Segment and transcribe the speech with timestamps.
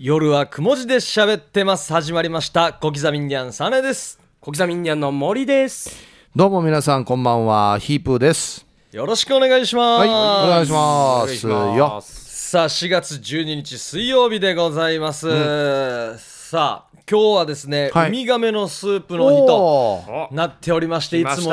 [0.00, 1.92] 夜はくも字で喋ってます。
[1.92, 2.72] 始まりました。
[2.72, 4.20] 小刻みにゃんサネです。
[4.40, 5.90] 小刻みにゃんの森です。
[6.36, 7.80] どうも皆さんこんばんは。
[7.80, 8.64] ヒープーです。
[8.92, 10.12] よろしくお願いします、はいお
[10.52, 12.00] 願いしますよ。
[12.00, 18.08] さあ4月12日水曜日でございます、さあ今日はですね、はい。
[18.08, 21.42] ウミガメのスープの日となっておりましてい来ました。
[21.42, 21.50] つも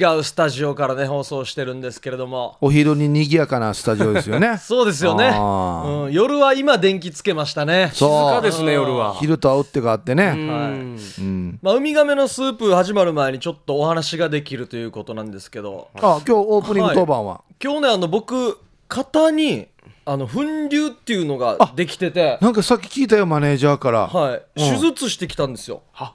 [0.00, 2.56] の違うスタジオからね放送してるんですけれども。
[2.62, 4.56] お昼に賑やかなスタジオですよね。
[4.64, 6.04] そうですよね、あー。
[6.04, 7.90] うん、夜は今電気つけましたね。
[7.92, 8.30] そう。
[8.30, 9.14] 静かですね夜は。
[9.20, 10.32] 昼とは打って変わってね。
[10.34, 10.98] うん。
[11.18, 11.58] うん。
[11.60, 15.88] まあ、ウミガメのスープ始まる前にちょっとお話ができるということなんですけど。
[15.96, 17.42] あ今日オープニング当番は？
[17.62, 19.68] 今日ねあの僕肩に
[20.10, 22.38] あの粉瘤っていうのができてて。
[22.40, 24.06] なんかさっき聞いたよマネージャーから。
[24.06, 24.74] はい、うん。
[24.74, 25.82] 手術してきたんですよ。
[25.92, 26.14] は？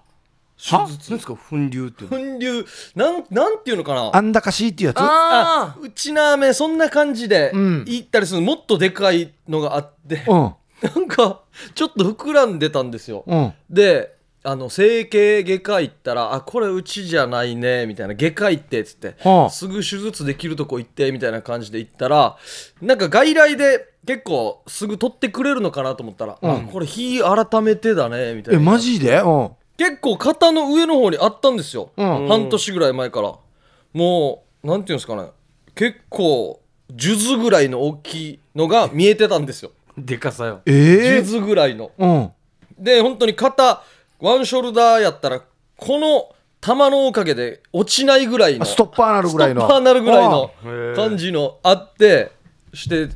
[0.57, 4.09] 手何術ですか粉瘤って粉瘤なんなんていうのかな？
[4.11, 4.97] あんだかしいっていうやつ？
[4.99, 7.85] あうちなめそんな感じでうん。
[7.85, 10.53] 行ったりするもっとでかいのがあって、うん。
[10.95, 11.41] なんか
[11.75, 13.53] ちょっと膨らんでたんですよ、うん。
[13.69, 19.49] であの整形外科行ったら「あこれうちじゃないね」みたいな「外科行って」っつって、はあ。
[19.49, 22.35] すぐ手術できるとこ行ってみたいな感じで行ったら
[22.81, 26.51] なんか外来で結構すぐ取ってくれるのかなと思ったら「うん。
[26.51, 29.17] あこれ日改めてだね」みたいえなマジで？
[29.19, 29.49] うん。
[29.77, 32.27] 結構肩の上の方にあったんですよ、うん。
[32.27, 33.33] 半年ぐらい前から。
[33.93, 35.29] もうなんていうんですかね。
[35.73, 36.61] 結構
[36.97, 39.71] 数珠ぐらいの大きいのが見えてたんですよ。
[39.97, 40.61] でかさよ。
[40.65, 41.91] ええ数珠ぐらいの。
[41.97, 42.31] うん。
[42.77, 43.83] で本当に肩
[44.23, 45.41] ワンショルダーやったら
[45.75, 49.59] この球のおかげで落ちないぐらいのあストッパーなるぐらいの。
[49.59, 50.51] ストッパーなるぐらいの
[50.95, 52.31] 感じのあって
[52.73, 53.13] して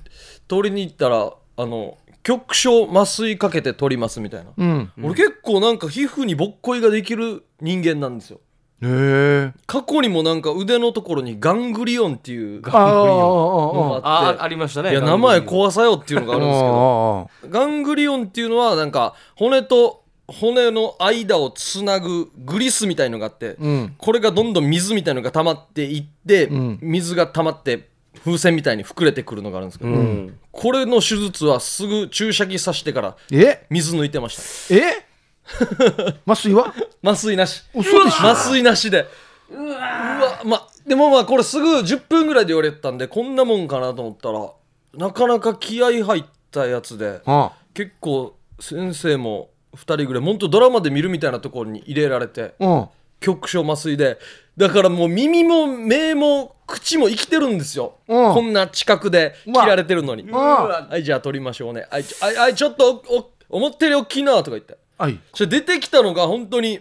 [0.50, 4.92] 取りに行ったらあの局所麻酔かけて取りますみたいな、うん。
[5.02, 8.42] 俺結構なんか皮膚にぼっこいができる人間なんですよ。
[8.82, 9.54] へえ。
[9.66, 14.42] 過去にもなんか腕のところにガングリオンっていうああああのがあって。
[14.42, 17.30] あありましたねいや名前怖さよっていうのがあるんですけど。
[17.46, 17.48] あ。
[17.48, 23.96] ガングリオンっていうのはなんか骨と骨の間をつなぐグリスみたいのがあって、うん。
[23.98, 26.80] これがどんどん水みたいのが溜まっていって、うん。
[26.82, 27.88] 水が溜まって
[28.26, 30.40] 風船みたいに膨れてくるのがあるんですけど、うん。
[30.52, 33.66] これの手術はすぐ注射器刺してからえ？
[33.70, 34.76] 水抜いてました。
[34.76, 35.06] え？
[36.28, 36.74] 麻酔は？
[37.02, 37.64] 麻酔なし。
[37.74, 38.30] 嘘でしょ。
[38.30, 39.06] 麻酔なしで。
[39.50, 47.54] うわまでもまあこれすぐ10分ぐらいで言われてたんでこんなもんかなと思ったらなかなか気合入ったやつであ。
[47.74, 52.88] 結構先生も2人ぐらい本当ドラマで見るみたいなところに入れられてうん。
[53.20, 54.20] 局所麻酔で。
[54.58, 58.34] だからもう耳も目も口も生きてるんですよ、うん。
[58.34, 61.88] こんな近くで切られてるのに、はいじゃあ取りましょうね。
[61.90, 63.04] はいちょあいあいちょっと
[63.50, 64.78] 思ったより大きいなとか言って。
[64.98, 65.20] はい。
[65.34, 66.80] それ出てきたのが本当に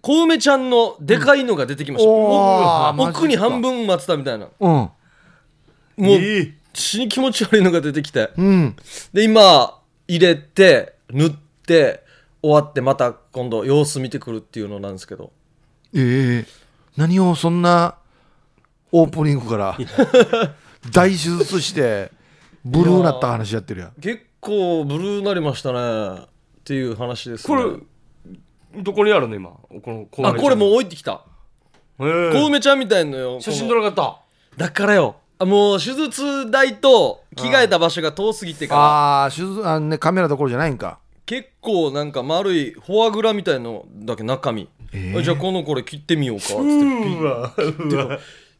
[0.00, 3.08] 小梅ちゃんのでかいのが出てきました、うん。
[3.08, 4.48] 奥に半分待ってたみたいな。
[4.58, 4.70] うん。
[4.70, 4.92] も
[5.96, 6.08] う
[6.74, 8.30] 死に気持ち悪いのが出てきて。
[8.36, 8.76] うん。
[9.12, 11.30] で今入れて塗っ
[11.66, 12.02] て
[12.42, 15.32] 終わってまた今度様子見てくるっていうのなんですけど。
[15.94, 16.46] ええ。
[16.96, 17.96] 何をそんな
[18.92, 19.78] オープニングから
[20.92, 22.10] 大手術して
[22.64, 23.92] ブルーなった話やってるやん。
[24.00, 26.20] 結構ブルーになりましたね。
[26.20, 26.26] っ
[26.64, 27.80] ていう話です、ね、こ
[28.74, 29.50] れどこにあるの今？
[29.50, 31.22] このこあこれもう置いてきた。
[32.00, 33.40] へー小梅ちゃんみたいのよ。
[33.40, 34.22] 写真撮らなかっ
[34.56, 35.16] だからよ。
[35.38, 38.80] あもう手術台と着替えた場所が遠すぎてから。
[38.80, 40.98] ああ手術あねカメラどころじゃないんか
[41.28, 44.66] 結構なんか丸いフォアグラみたいのだけ中身、
[45.14, 46.44] あじゃあこのこれ切ってみようか。
[46.44, 46.54] っつっ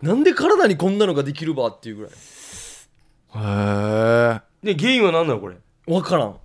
[0.01, 0.07] て。
[0.07, 2.13] なんで体にこんなのができるばっていうぐらい。
[2.13, 2.15] へ
[4.63, 5.57] で原因は何なのこれ？
[5.87, 6.37] 分からん。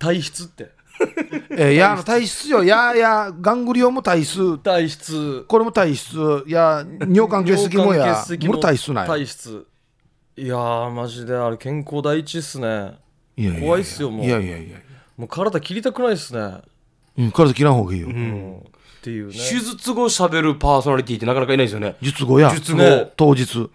[0.00, 0.70] 体質って。
[1.56, 2.64] ええいや体質よ。
[2.64, 4.58] いやいやガングリオンも体質。
[4.58, 5.44] 体質。
[5.46, 6.16] これも体質。
[6.48, 7.98] いや尿管結石もや。
[7.98, 9.68] 尿管結石これ体質ない体質。
[10.36, 12.98] いやーマジであれ健康第一っすね。
[13.36, 14.26] いやいや怖いっすよもう。
[14.26, 14.76] いやいやいや
[15.20, 16.62] もう体切りたくないっすね、
[17.18, 18.56] うん体切らん方がいいよ、うん。
[18.56, 19.32] っていうね。
[19.34, 21.96] 手術後喋るパーソナリティってなかなかいないですよね。
[22.00, 22.78] 術後や術後。
[22.78, 23.12] ね。
[23.18, 23.68] 当日。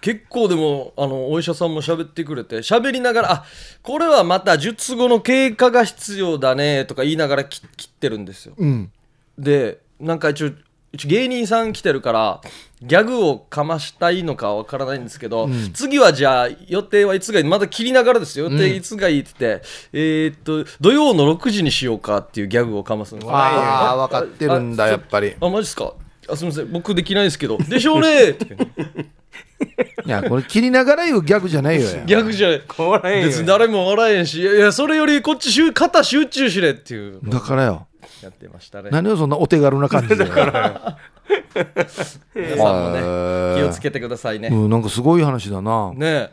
[0.00, 3.44] 結構でもあのお医者さんも喋ってくれて喋りながら「あ
[3.82, 8.54] これはまた術後の経過が必要だね」とか言いながら切切ってるんですよ。
[8.56, 8.90] うん。
[9.36, 10.50] でなんか一応
[10.92, 12.40] 一応芸人さん来てるから
[12.82, 18.48] ギャグをかましたいのかわからないんですけど、次はじゃあ予定はいつがいいまだ切りながらですよ。
[18.50, 23.34] 予定いつがいいって言って、えーっと土曜の6時にしようかっていうギャグをかますんですよ。
[23.34, 25.34] ああ分かってるんだあやっぱり。
[25.40, 25.94] あマジっすか？
[26.28, 26.72] あすみません。
[26.72, 27.58] 僕できないですけど。
[27.58, 28.56] でしょうねって
[30.06, 32.04] いやこれ切りながら言うギャグじゃないよや。
[32.06, 32.62] ギャグじゃない。
[32.66, 37.20] これ別に誰も笑えんしいやそれよりこっち集肩集中しれっていう。
[37.24, 37.86] だからよ。
[38.22, 38.90] やってましたね。
[38.90, 40.24] 何をそんなお手軽な感じで。
[42.34, 45.92] 皆さんもね気をつけてくださいね、うん、なんかすごい話だな。
[45.94, 46.30] ね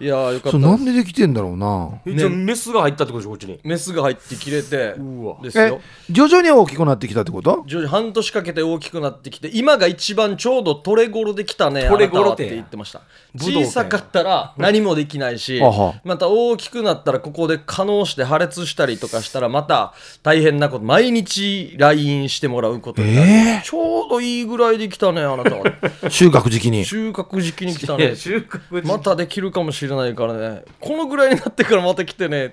[0.00, 2.00] いやーよかったそれなんでできてんだろうな。
[2.06, 3.60] えじゃあメスが入ったってことでしょこっちに。
[3.64, 5.36] メスが入って切れてうわ。
[5.40, 5.80] えですよ。
[6.10, 7.64] 徐々に大きくなってきたってこと？
[7.66, 13.02] 徐々に半年かけて大きくなってきて今が一番ちょうど取れ頃できたね取れ頃あなたはって言ってました。
[13.38, 15.60] 小さかったら何もできないし
[16.04, 19.92] また大きくなったらここで可能して破裂したりとかしたらまた
[20.22, 25.64] 大変なこと毎日 LINE してもらうことになる、えちょうどいいぐらいできたねあなたは。
[26.08, 26.84] 収穫時期に。
[26.84, 28.16] 収穫時期に来たね。
[28.16, 30.64] 収穫またできるかもしれないからね。
[30.80, 32.52] このぐらいになってからまた来てね。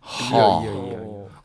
[0.00, 0.98] はあいやいやいや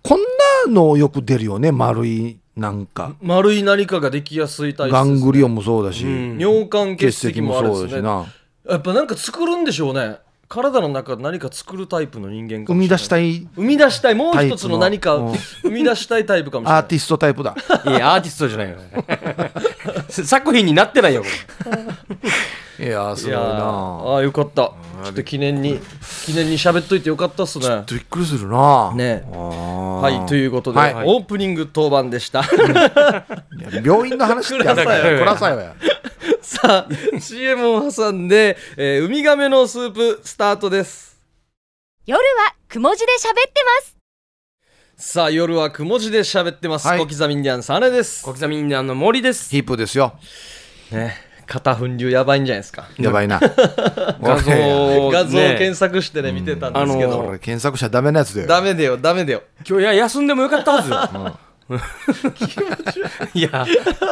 [0.04, 0.20] こん
[0.66, 1.72] なのよく出るよね。
[1.72, 3.16] 丸いなんか。
[3.22, 8.26] 丸い何かができやすい体質ガですングリオンもそうだし、尿管結石もそうだしな。
[8.70, 10.18] やっぱなんか作るんでしょうね。
[10.48, 14.16] 体の中で何か作るタイプの人間か生み出したいい生み出したい。
[14.16, 15.18] もう一つの何か
[15.62, 16.82] 生み出したいタイプかもしれない。
[16.82, 17.56] アーティストタイプだ。
[17.86, 18.78] いやアーティストじゃないよ
[20.10, 21.28] 作品になってないよこ
[22.80, 23.42] いやーすごいな。
[23.42, 24.74] ーあーよかった。
[25.04, 25.80] ちょっと記念に
[26.26, 27.84] 記念に喋っといてよかったっすね。
[27.90, 28.94] びっくりするな。
[28.96, 29.24] ね。
[29.32, 30.94] はいということで、はい。
[31.06, 32.44] オープニング当番でした。
[33.84, 35.20] 病院の話ってやった暗さよ。
[35.20, 35.76] 暗さよや。
[36.42, 41.18] さあ CM を挟んで、えーウミガメのスープスタートです。
[42.06, 43.98] 夜はくも字で喋ってます。
[44.96, 47.00] さあ夜はくも字で喋ってます、はい。
[47.00, 48.26] 小刻みインディアンサネです。
[48.26, 49.50] れ小刻みインディアンの森です。
[49.50, 50.14] ヒップですよ。
[50.92, 52.88] ね肩粉流やばいんじゃないですか。
[53.00, 53.40] やばいな。
[54.22, 58.48] 画像俺画像検索してね見てたんですけど、あの俺検索しちゃダメなやつだよ。
[58.48, 59.42] ダメだよダメだよ。
[59.68, 61.40] 今日いや休んでもよかったはずよ。
[63.34, 63.66] いや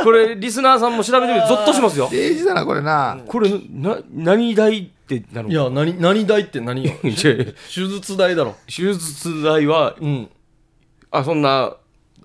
[0.04, 2.10] これリスナーさんも調べてみてゾッとしますよ。
[2.12, 3.19] デイジだなこれな。
[3.28, 6.92] これな何代ってなるいや何何代って何よ。
[7.04, 8.56] 手術代だろ。
[8.66, 10.30] 手術代はうん。
[11.12, 11.75] あそんな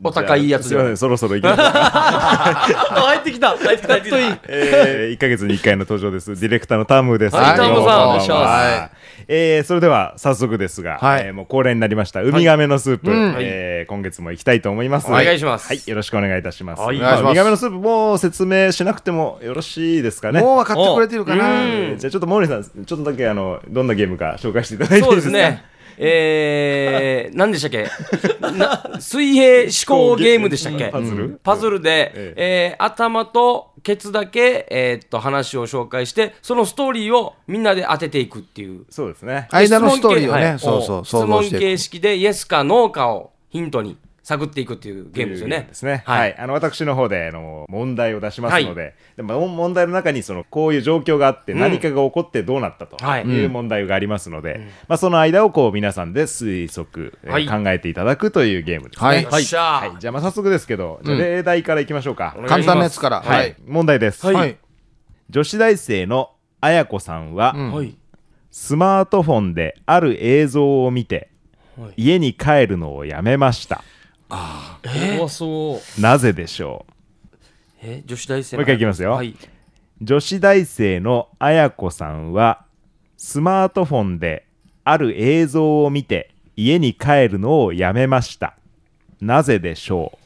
[0.04, 1.66] お高いやつじそろそろ行きましょう。
[1.72, 2.72] あ
[3.06, 3.56] 入ってきた。
[3.56, 3.88] 入ってきた。
[3.88, 4.18] 入ってきた
[4.48, 6.38] えー、1ヶ月に1回の登場です。
[6.40, 7.36] ディレクターのタムです。
[7.36, 8.40] はいタムさんお願いします。
[8.40, 8.90] はい。
[9.28, 11.26] えーそれでは早速ですが、はい。
[11.26, 13.36] えーもう恒例になりましたウミガメのスープ、うん。
[13.38, 15.06] えー今月も行きたいと思います。
[15.06, 15.68] お願いします。
[15.68, 15.80] はい。
[15.86, 16.98] よろしくお願いいたします、はい。
[16.98, 20.40] まあお願いしますウミガメのスープもう説明しなくてもよろしいですかね。
[20.40, 21.62] もう分かってくれてるかな。
[21.62, 25.71] うんじゃあちょっとモーリーさんちょっとだけあのどんなゲームか紹介していただいていいそうでかですすね
[26.04, 27.86] えー、 何でしたっけ？
[28.40, 29.62] な水平
[29.94, 30.86] 思考ゲームでしたっけ？
[30.88, 32.76] パズル、パズルで、ええ。
[32.78, 38.84] ー頭とケツだけ、えーっと話を紹介してそのストーリーをみんなで当てていくっていう。
[38.90, 39.48] そうですね。
[39.50, 40.58] 間のストーリーをね、はい。
[40.58, 45.66] そうそう質問形く式でイエスかノーかをヒントに探っていくっていうゲームですよね。
[45.68, 46.04] ですね。
[46.06, 46.20] はい。
[46.20, 51.58] はい、あの私の方であの問題を出しますので、でも問題の中にそのこういう状況があって、ん。
[51.58, 53.24] 何かが起こってどうなったとはい。
[53.24, 57.48] いう問題がありますので、まあその間をこう皆さんで推測、えーはい。
[57.48, 59.06] 考えていただくというゲームですね。
[59.08, 59.24] はい。
[59.24, 59.44] はい。
[59.44, 62.36] じゃあまあ早速ですけど、じゃあ例題からいきましょうか。
[62.46, 63.22] 簡単なやつから。
[63.22, 63.56] はい、はい。
[63.66, 64.24] 問題です。
[64.24, 64.34] はい。
[64.36, 64.56] はい。
[65.30, 66.30] 女子大生の
[66.60, 67.72] あやこさんは、うん。
[67.72, 67.96] はい。
[68.52, 71.30] スマートフォンである映像を見て、
[71.76, 71.94] はい。
[71.96, 73.82] 家に帰るのをやめました。
[75.16, 76.00] 怖そう。
[76.00, 76.92] なぜでしょう？
[77.82, 78.60] え女子大生の。
[78.60, 79.12] もう一回いきますよ。
[79.12, 79.36] はい。
[80.00, 82.64] 女子大生のあやこさんは
[83.16, 84.46] スマートフォンで
[84.84, 88.56] ある映像を見て家に帰るのをやめました。
[89.20, 90.18] なぜでしょ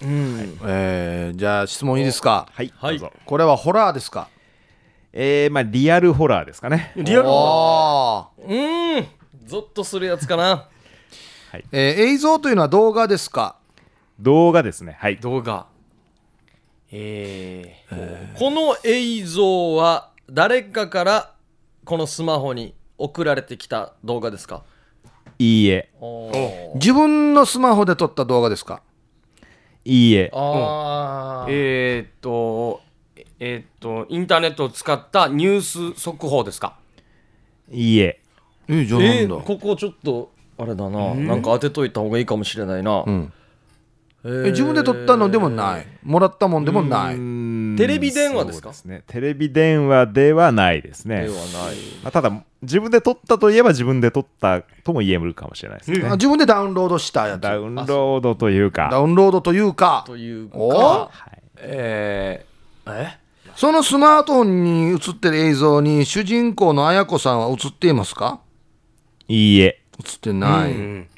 [0.00, 0.06] う？
[0.06, 2.48] えーじゃあ質問いいですか？
[2.52, 2.98] はい、はい。
[2.98, 3.16] どうぞ。
[3.26, 4.28] これはホラーですか？
[5.12, 6.92] えー、まあリアルホラーですかね。
[6.96, 8.44] リアルあー。
[8.46, 9.06] うーん。
[9.46, 10.68] ゾッとするやつかな
[11.72, 13.56] えー映像というのは動画ですか？
[14.20, 14.96] 動画ですね。
[14.98, 15.16] はい。
[15.18, 15.66] 動画。
[16.90, 21.34] えー、この映像は誰かから
[21.84, 24.62] このスマホに送られてきた動画ですか？
[25.38, 25.90] いいえ。
[26.76, 28.82] 自分のスマホで撮った動画ですか？
[29.84, 30.30] いいえ。
[30.32, 31.52] あー。
[31.52, 32.80] えーっと、
[33.40, 36.78] えーっと、インターネットを使ったニュース速報ですか？
[37.72, 38.20] いいえ。
[38.68, 41.14] えーじゃあなんだ、えーここちょっとあれだな。
[41.14, 43.32] なんか当てといた方がいいかもしれないな、ん。
[44.24, 44.46] えー。
[44.46, 45.86] え自分で撮ったのでもない。
[46.02, 47.16] もらったもんでもない。
[47.76, 48.72] テレビ電話ですか？
[48.72, 49.02] そうね。
[49.08, 51.22] テレビ電話ではないですね。
[51.22, 51.44] ではない。
[52.04, 52.30] まあ、ただ
[52.62, 56.06] 自分で撮ったといえば自分で撮ったとも言えるかもしれないですね。
[56.08, 57.40] あ自分でダウンロードしたやつ。
[57.40, 58.88] ダウンロードというか。
[58.92, 60.04] ダウンロードというか。
[60.06, 60.56] というか。
[60.56, 60.68] お？
[60.68, 61.42] はい。
[61.58, 63.18] えー、え？
[63.56, 68.40] そのスマートフォンに映ってる映像に主人公の綾子さんは映っていますか？
[69.28, 71.08] いいえ映ってない、うん。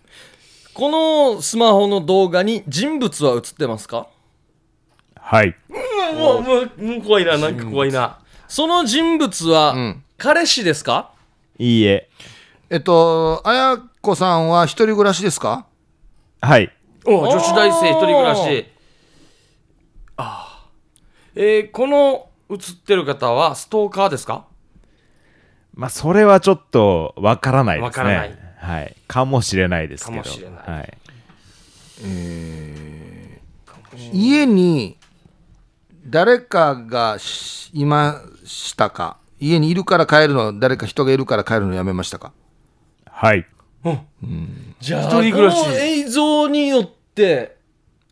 [0.75, 0.91] こ
[1.35, 4.09] のスマホの動画に人物は映ってますか？
[5.17, 5.55] はい。
[6.19, 8.19] もう、もう、もう怖いな、なんか怖いな。
[8.49, 10.03] その人物はん。
[10.19, 11.13] 彼氏ですか、
[11.59, 12.09] いいえ。
[12.71, 15.67] えっと綾子さんは一人暮らしですか？
[16.41, 16.73] はい。
[17.05, 18.67] お女子大生一人暮らし。
[20.17, 20.69] ああ。
[21.35, 24.47] えー、この映ってる方はストーカーですか？
[25.75, 27.87] まあそれはちょっとわからないですね。
[27.87, 28.97] わからないはい。
[29.07, 30.23] かもしれないですけど。
[30.23, 30.61] かもしれない。
[30.67, 30.99] はい、
[34.13, 34.97] 家に
[36.05, 39.19] 誰かがしいましたか？
[39.39, 42.33] 家にいるから帰るの誰か人がいるから帰るのやめましたか？
[43.09, 43.47] はい、
[44.81, 45.63] じゃあ一人暮らし。
[45.63, 47.57] この映像によって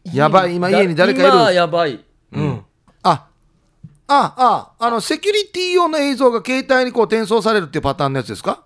[0.04, 0.54] やばい。
[0.54, 2.04] 今家に誰かいる今やばい。
[2.32, 2.64] うん。
[3.02, 3.26] あ
[4.06, 8.63] あああのセキュリティ用の映像が携帯にこう転送されるっていうパターンのやつですか？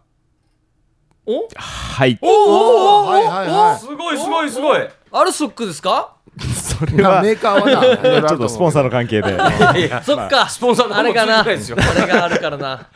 [1.28, 1.46] お？
[1.54, 3.78] はい、おおはいはいはい。
[3.78, 4.88] すごいすごいすごい。
[5.12, 6.14] アルソックですか？
[6.54, 11.40] それはなメーカーはな ちょっとスポンサーの関係で、いや そっかスポンサーのあれかな。
[11.40, 12.86] あれがあるからな。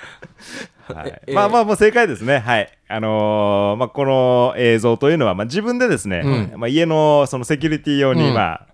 [0.94, 1.22] はい。
[1.26, 2.38] えまあまあもう正解ですね。
[2.38, 2.70] はい。
[2.88, 8.34] あのーまあこの映像というのは、まあ、自分でですね、まあ、家のそのセキュリティ用に、うん。
[8.34, 8.66] まあ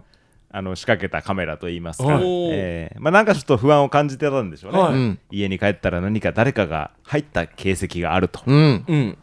[0.50, 4.92] あの仕掛けたカメラといいますか、はいえーまあ、なんかちょっと不安を感じてたんでしょうね、はい。
[4.94, 5.18] うん。
[5.30, 8.84] 家に帰ったら何か誰かが入った形跡があると、うん。
[8.86, 9.18] うん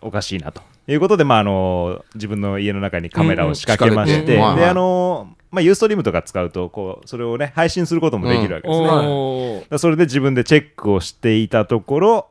[0.00, 0.62] おかしいなと。
[0.88, 4.26] いうことで、まああの自分の家の中にカメラを仕掛けまして、うんうん。
[4.26, 12.28] ではいあのまあ、ユーストリームとか使うとこうそれをね配信することもできるわけですね、だかおーらそれで自分でチェックをしていたところ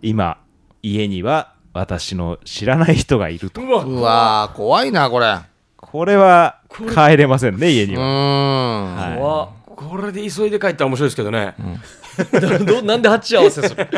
[0.00, 0.38] 今
[0.82, 3.60] 家には私の知らない人がいると。
[3.62, 3.84] うわ。
[3.84, 5.26] うわー怖いなこれ。
[5.26, 5.40] う
[5.76, 6.60] これは
[6.94, 8.96] 帰れませんね家にーは、ん。
[8.96, 9.18] はい。
[9.18, 9.48] 怖っ。
[9.66, 11.54] これで急いで帰ったら面白いですけどね。
[11.58, 11.64] ど
[12.64, 13.86] ど なんで鉢合わせする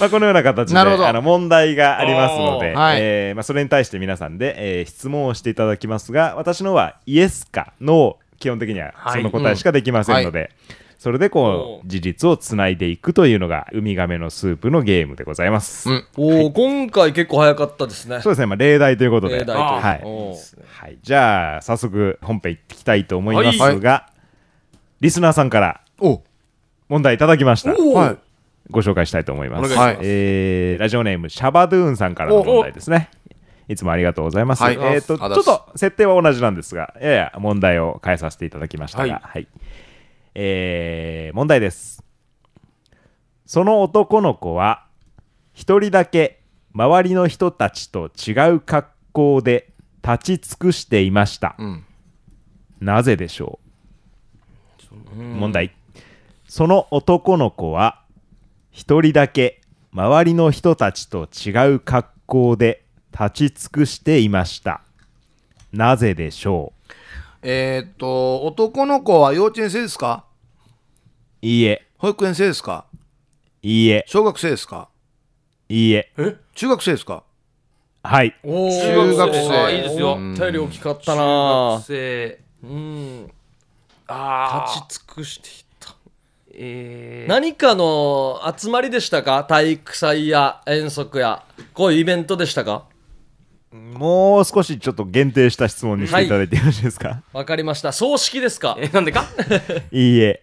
[0.00, 1.08] まあ、このような形でなるほど。
[1.08, 2.98] あの問題がありますので、はい。
[3.00, 9.22] えーまあ、それに対して皆さんで、えー質問をしていただきますが私のはイエスかノー基本的にははい。
[9.22, 10.50] その答えしかできませんので、
[10.98, 15.88] それでこう事実をつないでいくというのがウミガメのスープのゲームでございます。
[15.88, 16.04] うん。
[16.16, 18.20] おお今回結構早かったですね。
[18.20, 20.34] そうですね、まあ、例題ということで、例題という
[20.66, 20.98] はい。
[21.02, 24.08] じゃあ早速本編いっていきたいと思いますが、
[25.00, 25.80] リスナーさんから。
[25.98, 26.22] お
[26.90, 27.72] 問題いただきました。
[27.72, 28.18] はい
[28.70, 29.72] ご紹介したいと思います。
[29.72, 33.08] お願いえーラジオネームシャバドゥーンさんからの問題ですね。
[33.68, 34.62] いつもありがとうございます。
[34.62, 39.46] はいえーとちょっと設定は同じなんですが、やや問題を変えさせていただきましたが、ははいい
[40.34, 42.04] えー問題です。
[43.46, 44.84] その男の子は
[45.54, 46.40] 一人だけ
[46.72, 49.72] 周りの人たちと違う格好で
[50.04, 51.56] 立ち尽くしていました。
[51.60, 51.84] ん
[52.80, 53.58] なぜでしょ
[55.16, 55.22] う？
[55.22, 55.72] 問題
[56.50, 58.02] その男の子は
[58.72, 59.60] 一人だけ
[59.92, 64.82] 周りの人たちと違う格好で立ち尽くしていました。
[65.72, 66.72] なぜでしょ
[67.42, 70.24] えーっと男の子は幼稚園生ですか？
[71.40, 71.86] ういいえ。
[71.98, 72.84] 保育園生ですか？
[73.62, 74.04] いいえ。
[74.08, 74.88] 小学生ですか？
[75.68, 76.10] いいえ。
[76.56, 77.22] 中学生ですか？
[78.02, 78.34] はい。
[78.42, 78.92] おー。
[78.92, 79.76] 中学生。
[79.76, 80.14] いいですよ。
[80.14, 82.40] 思ったより大きかった中な学生。
[82.64, 83.30] うん。
[84.08, 85.69] ああ立ち尽くしていった
[86.62, 89.44] えー、何かの集まりでしたか？
[89.44, 91.42] 体育祭や遠足や。
[91.72, 92.84] こういうイベントでしたか？
[93.72, 97.92] もう少しちょっと限定した質問にしていただいてよろしいですか、わかりました。
[97.92, 98.76] 葬式ですか？
[98.78, 99.24] えなんでか？
[99.90, 100.42] い、いえ。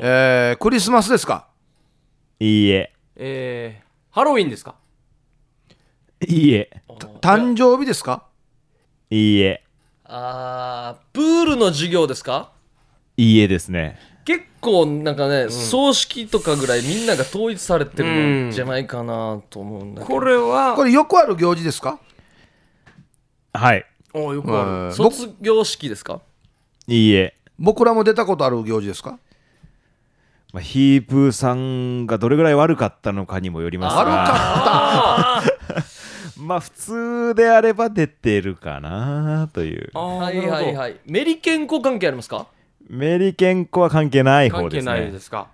[0.00, 1.46] えークリスマスですか？
[2.40, 2.94] いいえ。
[3.16, 4.76] えー、ハロウィンですか？
[6.26, 6.70] いいえ。
[7.20, 8.24] 誕生日ですか？
[9.10, 9.62] いいえ。
[10.04, 12.52] あープールの授業ですか？
[13.18, 21.98] いいえですね結構なんかね、葬式とかぐらいみんなが統一されてるのじゃないかなと思うんだけど、これはこれよくある行事ですか？
[23.52, 23.84] はい。
[24.14, 24.88] およくある、うん。
[24.96, 26.20] 僕卒業式ですか？
[26.86, 27.34] いいえ。
[27.58, 29.18] 僕らも出たことある行事ですか？
[30.54, 34.00] まあ、ヒープーさんがどれぐらい悪かったのかにもよりますが。
[34.00, 35.84] 悪か
[36.40, 39.90] まあ普通であれば出てるかなという。
[39.92, 40.96] はいはいはい。
[41.06, 42.46] メリケンコ関係ありますか？
[42.88, 44.92] メリケンコは関係ない方関係ですね。
[44.92, 45.48] ないですか？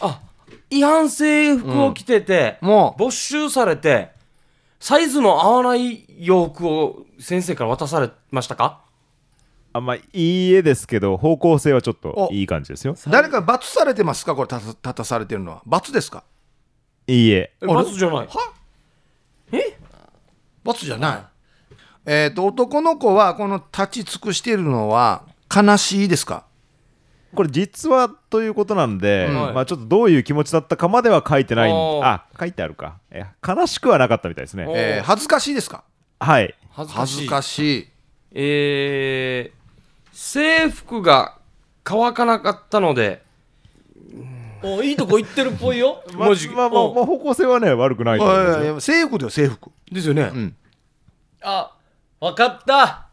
[0.00, 0.20] あ
[0.70, 3.00] 違反制服を着てて、もう。
[3.00, 4.10] 没収されて
[4.80, 8.80] サイズの合わない洋服を先生から渡されましたか？
[9.72, 12.94] あまあいいえですけど方向性はちょっとおいい感じですよ。
[13.08, 14.34] 誰か罰されてますか？
[14.34, 15.62] これ立た立たされてるのは。
[15.66, 16.22] 罰ですか？
[17.06, 17.52] いいえ。
[17.62, 18.28] え罰じゃない。
[20.64, 21.18] 罰じゃない。
[22.06, 26.44] えっ、と男の子はこの立ち尽くしているのは悲しいですか？
[27.34, 29.34] これ実はということなんで、うん。
[29.54, 32.98] まあちょっとどういう気持ちだったかまでは書いてないあ書いてあるか。
[33.46, 34.66] 悲しくはなかったみたいですね。
[34.66, 35.84] おえー恥ずかしいですか？
[36.20, 36.54] はい。
[36.70, 37.14] 恥ずかしい。
[37.16, 37.88] 恥ずかしい。
[38.32, 41.36] えー、制服が
[41.84, 43.22] 乾かなかったので。
[44.60, 46.02] おいいとこ行ってるっぽいよ。
[46.18, 48.86] まあまあまあ、まあ、方向性はね悪くないと思います。
[48.86, 49.70] 制服だよ制服。
[49.92, 50.56] ですよね、ん。
[51.42, 51.70] あ
[52.18, 53.06] わかった。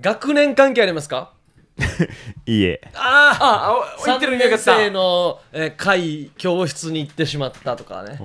[0.00, 1.33] 学年関係ありますか？
[2.46, 2.80] いいえ。
[2.94, 4.72] ああああ言ってる意味分かった。
[4.72, 8.18] 3年生の、えー会教室に行ってしまったとかね。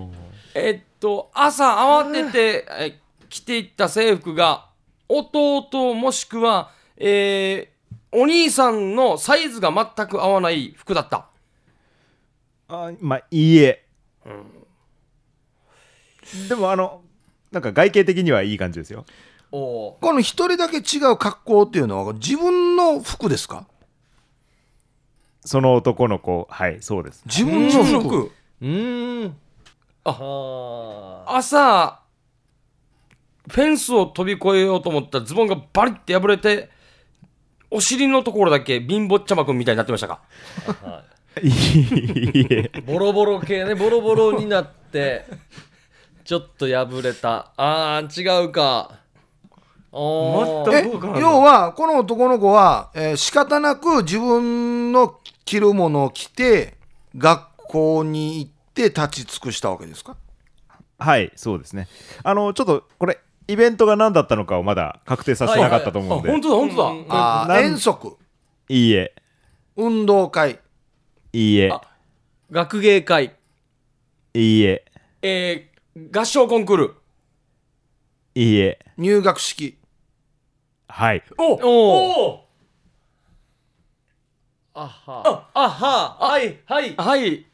[0.53, 4.67] えっと朝慌てて、え着ていった制服が
[5.07, 7.79] 弟もしくは、えー
[8.11, 11.27] お兄さんのサイズが全く合わない服だった。
[12.67, 13.85] あまあいいえ、
[16.47, 17.01] でもあの
[17.51, 19.05] なんか外形的にはいい感じですよ
[19.51, 23.65] この一人だけ違う格好っていうのは自分の服ですか？
[25.43, 26.47] その男の子。
[26.49, 27.23] はいそうです。
[27.25, 28.01] 自分の服。
[28.01, 28.31] 服。
[28.61, 29.35] うーん。
[30.03, 31.99] ああ朝
[33.47, 36.69] フェンスを飛び越えようと思ったらズボンがバリッて破れて
[37.71, 40.21] お尻のところだけ貧乏ちゃまくんみたいになってましたか？
[41.41, 42.47] いい。
[42.51, 45.25] えボロボロ系ねボロボロになって
[46.23, 47.51] ちょっと破れた。
[47.57, 48.98] あー違うか
[49.91, 56.75] 全く要はこの男の子は、えー仕方なく自分の着るものを着て
[57.17, 60.15] 学校に行って立ち尽くしたわけですか？
[60.99, 61.87] はいそうですね。
[62.23, 68.15] あのちょっとこれイベントが何だったのかをまだ確定させてなかったとあ思うんで、本当だ本当だ、あーなん遠足。
[68.69, 69.15] いいえ。
[69.75, 70.59] 運動会。
[71.33, 71.71] いいえ。
[71.71, 71.81] あ
[72.51, 73.33] 学芸会。
[74.35, 74.85] いいえ。
[75.23, 75.69] えー
[76.15, 76.95] 合唱コンクール。
[78.35, 78.77] いいえ。
[78.97, 79.78] 入学式。
[79.78, 79.78] お
[80.99, 81.23] はい。
[81.37, 82.45] おお
[84.73, 85.47] あは。
[85.53, 86.17] あは。
[86.19, 86.95] はいはい。
[86.97, 87.45] はい。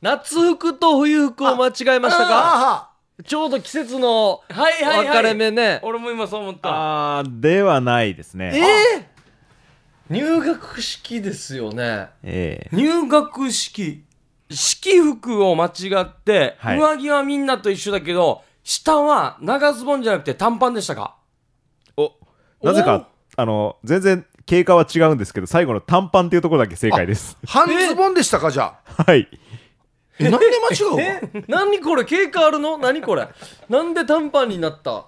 [0.00, 2.30] 夏服と冬服を間違えましたか？
[2.30, 2.92] あ
[3.24, 5.06] ちょうど季節のはいはいはい。
[5.06, 5.80] 分かれ目ね。
[5.82, 7.18] 俺も今そう思った。
[7.18, 8.52] あーではないですね。
[8.56, 9.08] え
[10.08, 12.08] 入学式ですよね。
[12.22, 12.76] ええ。
[12.76, 14.04] 入学式。
[14.48, 16.78] 式服を間違って、はい。
[16.78, 21.16] 上着はみんなと一緒だけど下は長ズボンじゃなくて短パンでしたか？
[21.16, 21.21] お
[22.62, 27.36] なぜかあの全然経過は違うんですけど最後の短パンっていうところだけ正解です。
[27.46, 29.02] 半ズボンでしたかじゃあ。
[29.04, 29.28] はい。
[30.18, 31.00] えなんで間違うの？
[31.00, 32.76] え何これ経過あるの？
[32.78, 33.28] 何これ？
[33.68, 35.06] なんで短パンになった？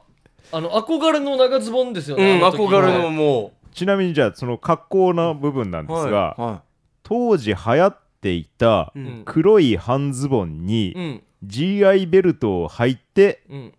[0.52, 2.62] あの憧れの長ズボンですようんね、あの時。
[2.62, 6.62] 憧れのもちなみにじゃあその格好の部分なんですが、は
[7.02, 9.22] 当時流行っていたう、うん。
[9.24, 11.22] 黒い半ズボンにうん。
[11.44, 13.74] GI ベルトを履いてうん。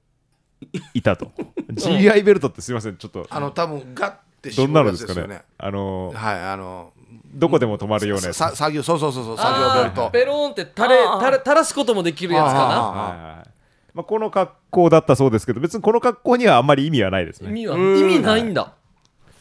[0.94, 1.32] いたと
[1.76, 3.28] GI ベルトってすいませんちょっと。
[3.30, 5.44] あの多分ガッてどんなのですかね？
[5.58, 6.94] あのはいあの
[7.34, 8.38] どこでも止まるようなやつ。
[8.38, 10.10] さ作業そうそうそうそう作業ベルト。
[10.12, 13.50] ペローンって垂れ垂れ垂らすこともできるやつかあはいはい
[13.94, 17.48] まあ、この格好だったそうですけど別にこな格好にはあんまり意味はないですね。
[17.48, 18.74] な意味はうん意味ないんだ。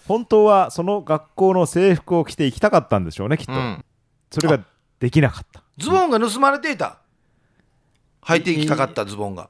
[0.06, 3.84] 本当はその学校の制服を着て行きたかったんでしょうねきっと、うん。
[4.30, 4.62] それが
[5.00, 5.62] できなかった。
[5.78, 6.98] ズボンが盗まれていた。
[8.22, 9.48] 履いていきたかったズボンが。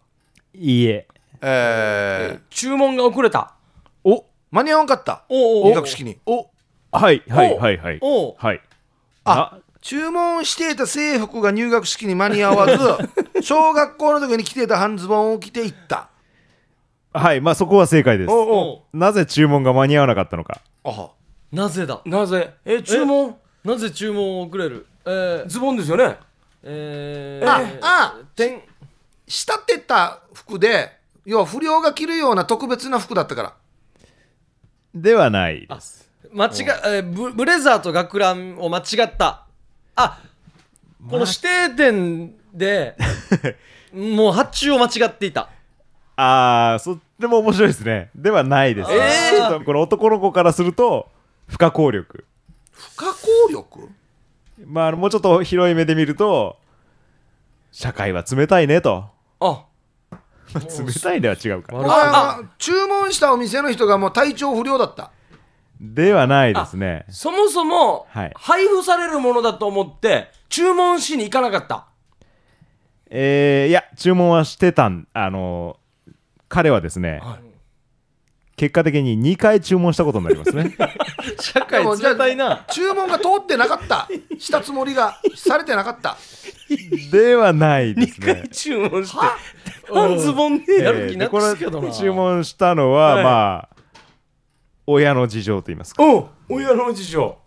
[0.55, 1.07] いいえ
[1.47, 2.41] えー。
[2.51, 3.55] 注文が遅れた。
[4.03, 5.25] お間に合わんかった。
[5.31, 6.19] 入学式に。
[6.27, 6.49] お
[6.93, 7.99] はいはいおはいはい。
[8.01, 8.31] お。
[8.31, 8.61] うはい。
[9.25, 12.79] あ注文していた制服が入学式に間に合わず
[13.43, 16.09] 小学校の時に着ていた半ズボンを着ていった。
[17.13, 18.31] なはいまあそこは正解です。
[18.95, 20.61] なぜ注文が間に合わなかったのか。
[20.85, 21.11] あ
[21.53, 22.01] なぜだ？
[22.07, 22.55] なぜ？
[22.65, 23.37] え注文？
[23.65, 24.87] なぜ注文遅れる？
[25.07, 26.17] えー、ズボンですよね。
[26.63, 28.63] えあー、あてん。
[29.29, 30.91] 仕立てた服で
[31.25, 33.55] 要は不良が着るような特別な服だったから。
[34.95, 35.67] ではない。
[35.67, 36.49] です間違
[36.85, 39.47] えーブブレザーと学ランを間違った。
[39.97, 40.21] あ
[41.09, 42.97] この指定店で
[43.93, 45.49] もう発注を間違っていた。
[46.17, 48.11] ああそれも面白いですね。
[48.15, 49.37] ではないです、えー。
[49.37, 51.11] ちょっとこの男の子からすると
[51.47, 52.25] 不可抗力。
[52.73, 53.89] 不可抗力？
[54.67, 56.57] まあもうちょっと広い目で見ると
[57.73, 59.07] 社会は冷たいねと。
[59.41, 59.65] あ
[60.55, 65.11] 冷たいでは違うか悪ああ注文したお店の人がもう体調不良だった。
[65.81, 67.05] ではないですね。
[67.09, 68.33] そもそも、はい。
[68.37, 71.87] 配布されるものだと思って注文しに行かなかった。
[73.11, 75.77] えー、いや注文はしてたんあの
[76.49, 77.21] 彼はですね、
[78.57, 80.77] 結果的に2回注文したことになりますね。
[81.41, 82.65] 社会冷たいな。
[82.71, 84.09] 注文が通ってなかった。
[84.39, 86.17] したつもりがされてなかった。
[87.11, 88.49] ではないですね。
[88.53, 89.19] 注文して
[89.93, 91.89] 半ズボンでやる気なくすけどな。
[91.89, 93.25] えー注文したのは、はい。
[93.25, 93.75] まあ
[94.87, 96.03] 親の事情と言いますか。
[96.05, 97.39] おう親の事情。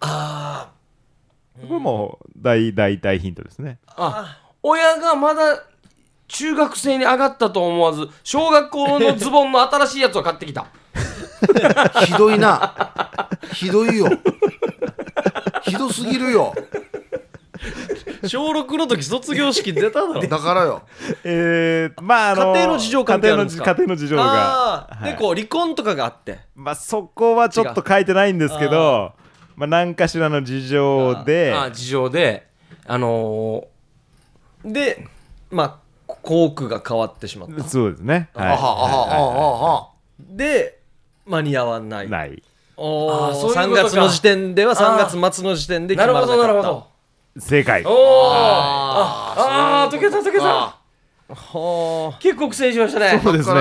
[0.00, 3.78] これもう大大大ヒントですね。
[3.86, 5.64] あ親がまだ
[6.32, 10.66] 中学生に上がったと思わず小学校のズボンの新しいやつを買ってきた。
[12.06, 13.28] ひどいな。
[13.52, 14.08] ひどいよ。
[15.62, 16.54] ひどすぎるよ。
[18.26, 20.20] 小6の時卒業式出ただろ。
[20.20, 20.82] だからよ。
[21.22, 23.74] えー、まああの家庭の事情関係あるんですか？
[23.74, 24.22] 家庭の家庭の事情が。
[24.22, 25.04] はい。
[25.04, 26.40] でこう離婚とかがあって。
[26.54, 29.12] まあそこはちょっと書いてないんですけど
[29.56, 31.52] まあ、何かしらの事情で。
[31.54, 32.48] あ事情で
[32.86, 33.64] あの
[34.64, 35.06] で
[35.50, 35.81] まあ
[36.22, 37.64] コークが変わってしまった。
[37.64, 38.28] そうですね。
[38.34, 39.88] あはあはあはあは
[40.20, 40.78] で
[41.26, 42.08] 間に合わない。
[42.10, 42.42] ない。
[42.76, 45.06] おーあーそういうこと3か月の時点ではあー。
[45.08, 46.86] 3月末の時点でーなるほどなるほ決ど。
[47.38, 47.84] 正解。
[47.84, 50.44] おおああー溶けた溶けた。
[50.44, 50.78] は
[51.34, 53.20] あ結構苦戦しましたね。
[53.22, 53.60] そうですね。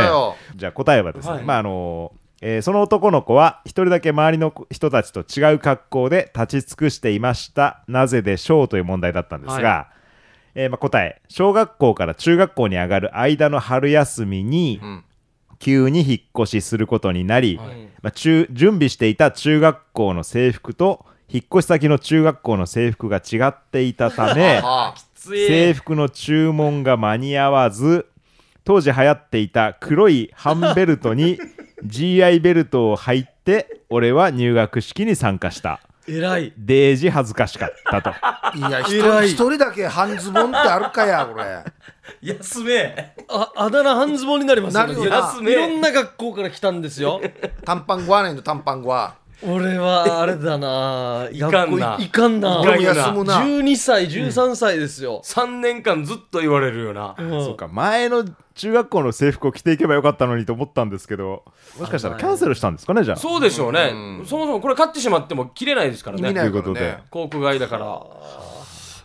[0.55, 1.43] じゃあ答えはですね、はい。
[1.43, 7.83] まああのえーその男の子は一人だけ周りの人たちと違う格好で立ち尽くしていました。
[7.87, 9.87] なぜでしょうという問題だったんですが、は
[10.55, 11.21] えーまあ、答え。
[11.27, 15.03] 小学校から中学校に上がる間の春休みに、ん。
[15.59, 17.87] 急に引っ越しすることになり、はい。
[18.01, 24.61] まあ、中準備していた中学校の制服と引っ越し先の中学校の制服が違っていたため
[25.15, 28.07] 制服の注文が間に合わず
[28.63, 31.39] 当時流行っていた黒いハンベルトに
[31.85, 36.53] GI ベルトを履いて俺は入学式に参加した偉い。
[36.57, 38.09] デージ恥ずかしかったと。
[38.57, 39.27] いや一偉い。
[39.29, 41.63] 人一人だけ半ズボンってあるかやこれ。
[42.21, 43.13] 休め。
[43.29, 44.93] ああだ名半ズボンになりますよね。
[44.93, 45.17] なるよな。
[45.33, 47.21] 休めいろんな学校から来たんですよ。
[47.65, 51.27] 短パンゴアないの短パンゴア俺はあれだな。
[51.33, 51.97] いかんな。
[51.99, 52.61] いかんな。
[52.61, 53.01] 俺もいかんよな。
[53.01, 53.41] 休むな。
[53.41, 57.15] 12歳13歳ですよ、3年間ずっと言われるよな。
[57.17, 57.23] う。
[57.23, 57.67] んそうか。
[57.67, 61.43] 前の中学校の制服を着ていけばよかったのにと思ったんですけど。
[61.79, 63.17] もしかしたらキャンセルしたんですかねじゃあ。
[63.17, 63.91] そうでしょうね。
[63.93, 64.25] うん。
[64.25, 66.23] そもそもこれ買ってしまっても切れないですからね。
[66.23, 68.01] ないからということでね航空外だから。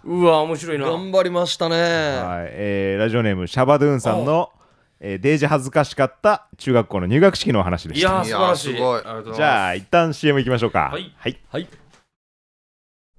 [0.08, 0.86] うわ面白いな。
[0.86, 2.48] 頑張りましたね、はい。
[2.52, 4.50] えーラジオネームシャバドゥーンさんの、
[5.00, 8.08] えーデージ恥ずかしかった中学校の入学式のお話でいした。
[8.08, 8.70] やー素晴らしい。
[8.70, 8.98] いやーすごい。
[8.98, 9.36] ありがとうございます。
[9.36, 10.90] じゃあ一旦 CM 行きましょうか。
[10.92, 11.14] はい。
[11.16, 11.68] はい、はい。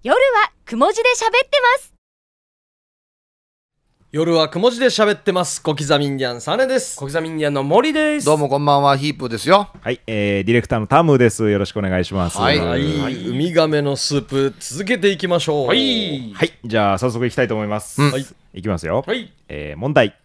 [0.03, 1.93] 夜はくも字で喋ってます。
[4.09, 5.61] 夜はくも字で喋ってます。
[5.61, 6.95] 小刻みインディアンサネです。
[6.95, 8.25] 小刻みインディアンの森です。
[8.25, 9.69] どうもこんばんはヒープですよ。
[9.81, 9.99] はい。
[10.07, 11.49] えーディレクターのタムです。
[11.49, 12.37] よろしくお願いします。
[12.37, 12.59] はい。
[12.59, 15.67] はい、ウミガメのスープ続けていきましょう。
[15.67, 16.31] はい。
[16.33, 16.53] はい。
[16.63, 18.11] じゃあ早速いきたいと思います、うん。
[18.11, 18.25] はい。
[18.53, 19.31] いきますよ、はい。
[19.49, 20.17] えー問題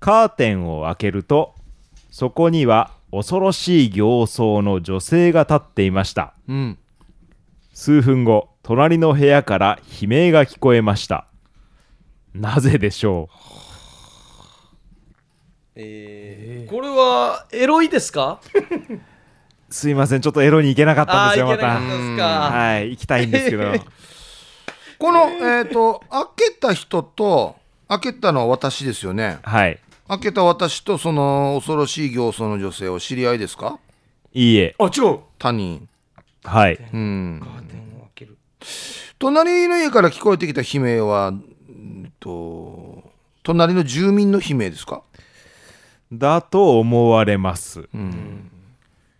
[0.00, 1.54] カーテンを開けると
[2.10, 6.34] そこには恐ろしい形相の女性が立っていました。
[6.48, 6.78] うん。
[7.72, 11.26] 数分後隣の部屋から悲鳴が聞こえました。
[12.34, 13.28] なぜでしょ
[15.74, 18.40] えーこれはエロいですか？
[18.90, 18.98] う
[19.72, 20.20] すいません。
[20.20, 22.24] ちょっとエロに行けなかったんですよまたあーいけなかったですか。
[22.58, 23.72] はい行きたいんですけど。
[24.98, 27.56] このえっ、と開けた人と
[27.88, 29.38] 開けたのは私ですよね。
[29.42, 33.78] はい開けた私とその恐ろしい形相の女性は知り合いですか？
[34.32, 34.74] いいえ。
[34.78, 35.20] あ違う。
[35.38, 35.86] 他人。
[36.44, 36.78] はい。
[36.92, 37.40] うん。
[37.42, 38.38] カーテンを開ける。
[39.18, 41.32] 隣の家から聞こえてきた悲鳴はう
[41.70, 43.04] んと
[43.42, 45.02] 隣の住民の悲鳴ですか？
[46.10, 47.88] だと思われます。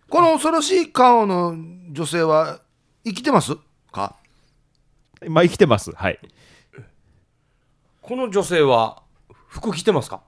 [0.09, 1.55] この恐ろしい顔の
[1.91, 2.61] 女性は
[3.05, 3.57] 生きてます
[3.91, 4.15] か？
[5.27, 5.91] まあ生きてます。
[5.91, 6.19] はい。
[8.01, 9.03] この女性は
[9.49, 10.21] 服着てますか？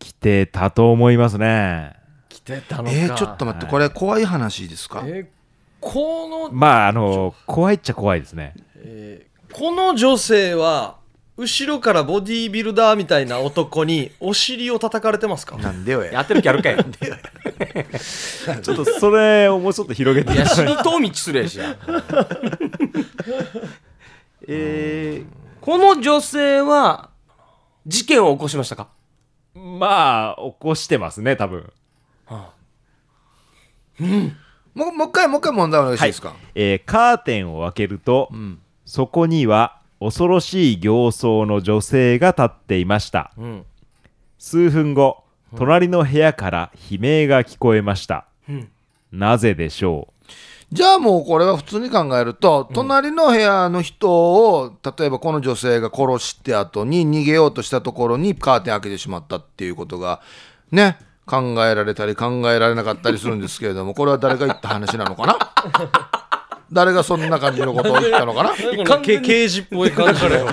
[0.00, 1.94] 来てたと思いますね。
[2.28, 2.90] 来てたのか。
[2.90, 5.02] えー、ちょっと待ってこれ怖い話ですか？
[5.06, 5.26] えー
[5.80, 8.54] この、まああの怖いっちゃ怖いですね。
[8.76, 10.96] えーこの女性は
[11.36, 15.56] 後ろからボディービルダーみたいな男にお尻を叩かれてますか？
[15.56, 20.34] なんでよややってる気あるかいちょっとそれをもうちょっと広げて。
[20.34, 21.76] いや死にとう道するやしや。
[24.46, 25.24] え
[25.60, 27.10] この女性は
[27.86, 28.82] 事件を起こしましたか？
[28.84, 28.86] ー、
[29.60, 31.72] まあ起こしてますね多分。
[34.74, 38.58] もうもう一回もう一回問題お願いしていいですか、えーカーテンを開けると、ん。
[38.86, 43.64] そこには恐ろしい形相の女性が立っていました、ん。
[44.38, 45.24] 数分後
[45.56, 48.26] 隣の部屋から悲鳴が聞こえました、
[49.12, 50.08] なぜでしょ
[50.72, 60.20] じゃあもうこれは普通に考えると、隣の部屋の人を例えばこの女性が殺して後に逃げようとしたところにカーテン開けてしまったっていうことが
[60.70, 66.19] ね考えられたり考えられなかったりするんですけれどもこれは誰が言った話なのかな？
[66.72, 68.50] 誰がそんな感じのことを言ったのかな？
[69.00, 70.44] 刑事っぽい感じのう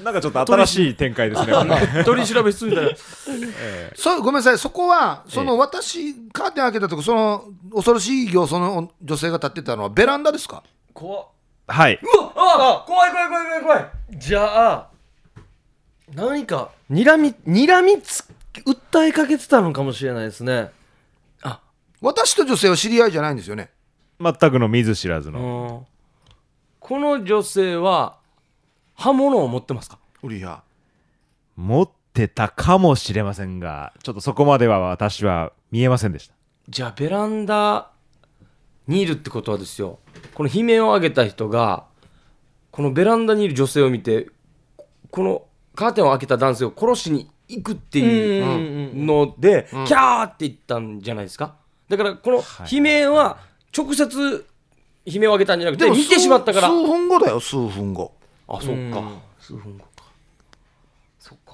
[0.02, 1.52] なんかちょっと新しい展開ですね。
[2.04, 2.90] 取り調べ室みたいな
[3.94, 4.58] そうごめんなさい。
[4.58, 10.62] そこはその私カーテン開けたとこその恐ろしい形相の女性が立ってたのはベランダですか？
[10.92, 11.26] 怖っ。
[11.66, 11.98] はい、
[12.36, 13.86] あ怖い怖い怖い怖い怖い。
[14.16, 14.86] じゃあ
[16.14, 18.24] 何か睨み睨みつ
[18.66, 20.70] 訴えかけてたのかもしれないですね。
[22.00, 23.70] 私と女性は知り合いじゃないんですよね
[24.20, 25.86] 全くの見ず知らずの、
[26.80, 28.16] この女性は
[28.94, 29.98] 刃物を持ってますか？
[30.22, 30.62] ウリア
[31.56, 36.34] 持ってたかもしれませんがちょっとそこまでは私は見えませんでした。
[36.68, 37.90] じゃあベランダ
[38.86, 39.98] にいるってことはですよ。
[40.34, 41.84] この悲鳴を上げた人が
[42.70, 44.28] このベランダにいる女性を見て
[45.10, 51.56] このカーテンを開けた男性を殺しに行くっていうので、キャーって言ったんじゃないですか？
[51.88, 52.36] だからこの
[52.70, 53.38] 悲鳴は
[53.76, 54.46] 直接
[55.04, 56.68] 悲鳴を上げたんじゃなくて見てしまったから。
[56.68, 58.12] 数分後だよ数分後。
[58.48, 59.02] あそっか。
[59.40, 60.04] 数分後か。
[61.18, 61.52] そっか。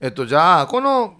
[0.00, 1.16] えっとじゃあこの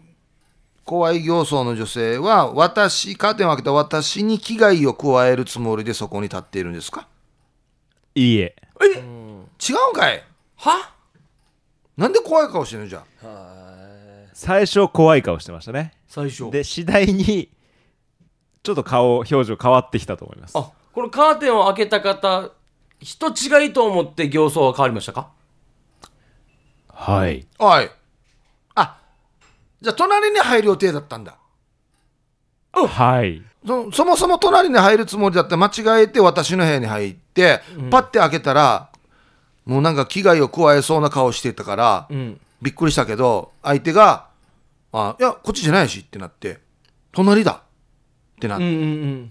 [0.84, 7.06] 怖い形相の女性は私カーテンを開けた私に危害を加えるつもりでそこに立っているんですか？
[8.14, 8.56] いいえ。
[8.82, 8.98] 違う
[9.92, 10.24] んかい？
[10.56, 10.92] は？
[11.96, 13.76] なんで怖い顔してるのじゃあ？
[14.32, 15.92] 最初怖い顔してましたね。
[16.08, 16.50] 最初。
[16.50, 17.50] で次第に
[18.62, 20.52] ちょっと顔表情変わってきたと思います。
[20.56, 22.50] あこのカーテンを開けた方
[23.00, 25.30] 人違いと思って形相は変わりましたか？
[26.88, 27.46] はい。
[27.58, 27.88] おい。
[28.74, 28.98] あ
[29.80, 31.38] じゃあ隣に入る予定だったんだ。
[32.72, 33.42] はい。
[33.66, 38.90] そそもそも隣に入るつもりだって間違えて私の部屋に入って、パッて開けたら
[39.64, 42.08] もうなんか危害を加えそうな顔してたから、
[42.62, 44.28] びっくりしたけど相手が
[44.92, 46.58] 「あいやこっちじゃないし」ってなって
[47.12, 47.62] 「隣だ」
[48.40, 48.60] ってなっ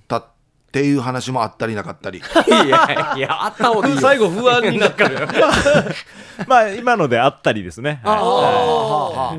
[0.07, 0.25] た。
[0.69, 2.19] っていう話もあったりなかったり。
[2.21, 2.21] い
[2.69, 4.01] やいやあった方がいいよ。
[4.01, 5.27] 最後不安になったよ。
[6.47, 8.01] まあ今のであったりですね。
[8.03, 9.35] は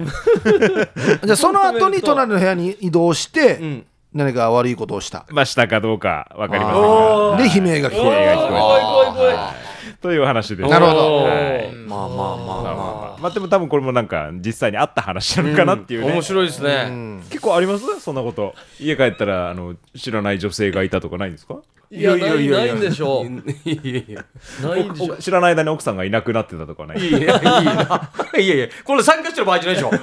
[1.22, 3.86] じゃあその後に隣の部屋に移動して、ん。
[4.12, 5.24] 何か悪いことをした。
[5.30, 7.36] いまあしたかどうかわかりませんが。
[7.36, 9.69] で悲鳴が聞こえる
[10.00, 10.68] というお話です。
[10.70, 11.16] なるほど。
[11.24, 11.72] はい。
[11.74, 18.00] まあまあまあままあでも多分これもなんか実際にあった話なのかなっていうね、面白いですね、結構あります？
[18.00, 18.54] そんなこと。
[18.78, 21.56] 家帰ったらあの知らない女性がいたとかないんですか？
[21.92, 23.26] いやないないんでしょう。
[23.26, 24.24] いやいや。
[24.62, 25.16] ないんでしょう。
[25.18, 29.90] お知らない間に奥さんがいなくなってたとかないいやいやいいないやいやこれ参加してる場合じゃないでしょ。
[29.92, 29.98] あ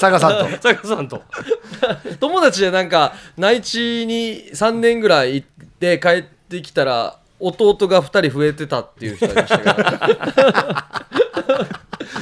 [0.00, 0.58] 佐賀さんと。
[0.58, 1.22] 佐賀さんと。
[2.20, 5.46] 友達でなんか内地に3年ぐらい行っ
[5.80, 10.30] て帰ってきたら弟が2人増えてたっていう人いましたけど。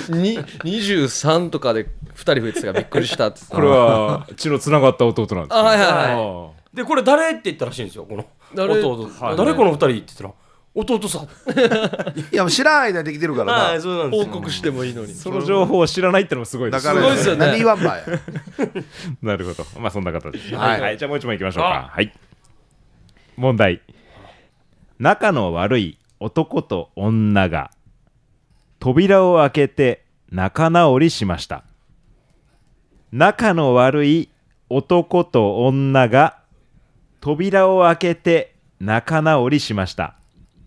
[0.16, 3.40] に23とかで2人増えてたからびっくりしたって。
[3.48, 6.14] これは血のつながった弟なんですあはいはいはい。
[6.14, 8.82] はでこれ誰って言ったらしいんですよこの誰？
[8.82, 9.36] 弟、はい。
[9.36, 10.32] 誰この二人って言ったら
[10.74, 11.22] 弟さん。
[12.32, 14.26] いやもう知らん間にできてるからな、はいそうなんですよ。
[14.26, 15.14] 報告してもいいのに。
[15.14, 16.84] その情報を知らないってのもすごいです。
[16.84, 18.04] だからすごいですよねなんで言わんばい
[19.22, 19.64] なるほど。
[19.80, 20.38] まあそんな方で。
[20.38, 20.80] すはい。
[20.80, 21.90] はい、じゃあもう一問いきましょうか。
[21.92, 22.12] はい。
[23.36, 23.80] 問題
[24.98, 27.70] 仲の悪い男と女が
[28.80, 31.62] 扉を開けて仲直りしました。
[33.12, 34.28] 仲の悪い
[34.68, 36.38] 男と女が
[37.20, 40.14] 扉を開けて仲直りしました。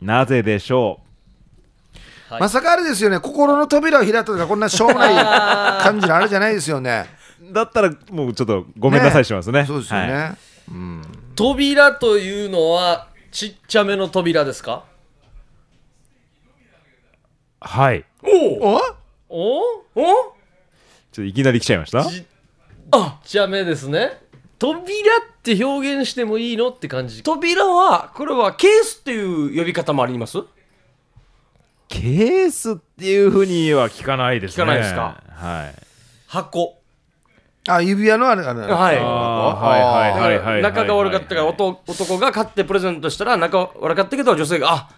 [0.01, 1.01] なぜでしょ
[2.29, 2.33] う？
[2.33, 2.41] はい。
[2.41, 3.19] まさかあれですよね。
[3.19, 5.15] 心の扉を開いたとかこんなしょうもない
[5.83, 7.05] 感じのあれじゃないですよね。
[7.51, 9.65] だったらもうちょっとごめんなさいしますね。
[9.65, 10.37] そうですよね、はい。
[11.35, 14.83] 扉というのはちっちゃめの扉ですか？
[17.61, 18.05] はい。
[18.23, 18.75] おお。
[18.75, 18.81] お？
[19.29, 19.59] お？
[19.95, 20.03] お？
[20.03, 20.35] ちょっ
[21.13, 22.03] といきなり来ちゃいました？
[22.05, 22.25] ち
[22.91, 24.21] あちっちゃめですね。
[24.59, 27.23] 扉って表現してもいいのって感じ。
[27.23, 30.39] 扉はこれはケースっていう呼び方もあります？
[31.87, 34.63] ケースっていうふうには聞かないですね。
[34.63, 35.23] 聞かないですか？
[35.29, 35.75] はい。
[36.27, 36.80] 箱
[37.67, 38.61] あ指輪のあれあれ。
[38.61, 38.97] はい。
[38.97, 44.89] あーはいはいはいはいはい仲が悪かったから男男が買ってプレゼントしたら仲悪かったけど女性があ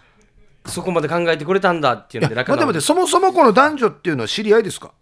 [0.66, 4.92] そこまで考えてくれたんだっていうので待って待ってそもそもこの男女っていうのは知り合いですか、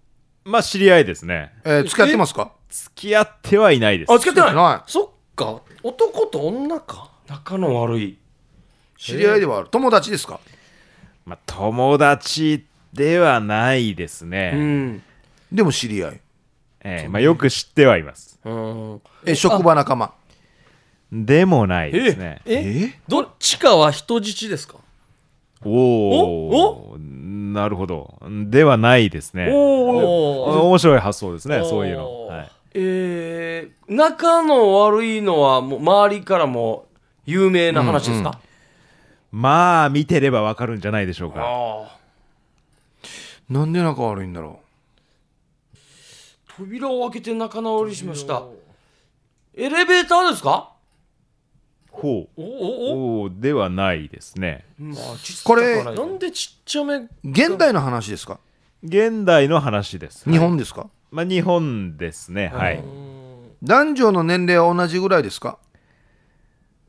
[0.44, 1.52] まあ知り合いですね。
[1.64, 2.50] えー、付き合ってますか？
[2.68, 4.12] 付き合ってはいないです。
[4.12, 4.54] あ付き合ってない。
[4.56, 5.60] なそっか。
[5.84, 7.10] 男と女か。
[7.28, 8.04] 仲の悪い。
[8.08, 8.18] い
[8.98, 9.68] 知り合いではある。
[9.70, 10.40] 友達ですか？
[11.24, 15.02] まあ友達ではないですうね、ん。
[15.52, 16.20] でも知り合い
[16.84, 18.40] ええまあ、よく知ってはいます。
[18.44, 19.00] うん。
[19.24, 20.12] え職場仲間。
[21.12, 22.40] でもないですね。
[22.46, 24.76] えどっちかは人質ですか？
[25.64, 26.98] おお？
[26.98, 28.18] なるほど。
[28.48, 29.48] ではないですね。
[29.52, 36.86] おお面白い発想ですねそういうの、はい、えー、仲の悪いのはもう周りからも
[37.26, 38.40] 有名な話ですか、
[39.30, 41.98] まあ見てればわかるんじゃないでしょうか。
[43.48, 44.60] なんで仲悪いんだろ
[46.56, 48.44] 扉を開けて仲直りしました。
[49.54, 50.72] エレベーターですか？
[51.90, 52.40] ほう。
[52.40, 54.64] おおではないですね。
[54.78, 54.98] まあ
[55.44, 56.96] これはなんでちっちゃめ？
[56.96, 58.40] う現代の話ですか？
[58.82, 60.28] 現代の話です。
[60.30, 62.48] 日本ですか、まあ日本ですね。
[62.48, 62.82] はい。
[63.62, 65.58] 男女の年齢は同じぐらいですか？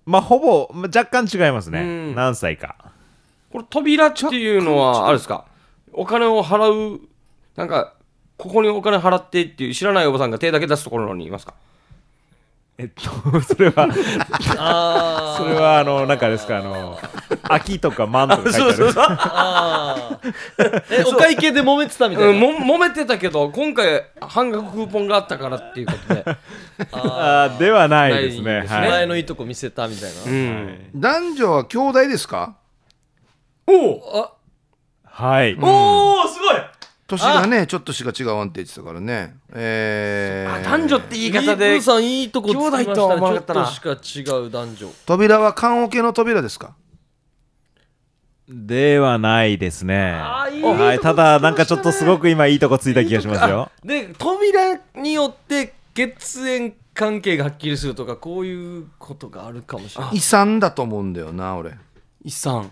[0.05, 1.81] まあほぼ、まあ、若干違いますね。
[1.81, 2.15] うん。
[2.15, 2.91] 何歳か。
[3.51, 5.45] これ扉っていうのはあれですか？
[5.91, 7.01] お金を払う
[7.55, 7.93] なんか
[8.43, 11.53] ここにお金払ってっていう知らないおばさんが手だけ出すところにいますか？
[12.77, 13.03] えっと
[13.41, 13.87] それは
[14.57, 16.99] あ それはあのなんかですかあの
[17.43, 18.93] 秋とか万とか書いてある。
[18.97, 20.19] あ
[20.57, 20.83] ー。
[20.89, 26.25] えお会計で揉めてたみたいな、うん、も揉めてたけど今回半額クーポンがあったからっていうことで、
[26.91, 27.57] あー。
[27.59, 28.43] ではないですね。
[28.43, 28.79] ないですね。
[28.79, 28.89] はい。
[28.89, 32.55] 前のいいとこ見せたみたいな、うん、男女は兄弟ですか？
[33.67, 34.33] おあ
[35.05, 35.55] はい。
[35.61, 36.55] おおすごい
[37.17, 39.35] 年がねちょっとしか違わんって言ってたからね。
[39.53, 40.53] えー。
[40.53, 42.85] あ男女って言い方リーでプーさんいいとこつきましたね。
[42.85, 44.89] 兄弟とは思わなかったなちょっとしか違う男女。
[45.05, 46.75] 扉は棺桶の扉ですか？
[48.49, 50.21] ではないですね。
[50.51, 53.71] いいはいただなんかちょっとすごく今いいとこついた気がしますよ。
[53.83, 60.15] で扉によって血縁関係がはっきりするとかこういうことがあるかもしれない。
[60.17, 61.71] 遺産だと思うんだよな俺。
[62.23, 62.71] 遺産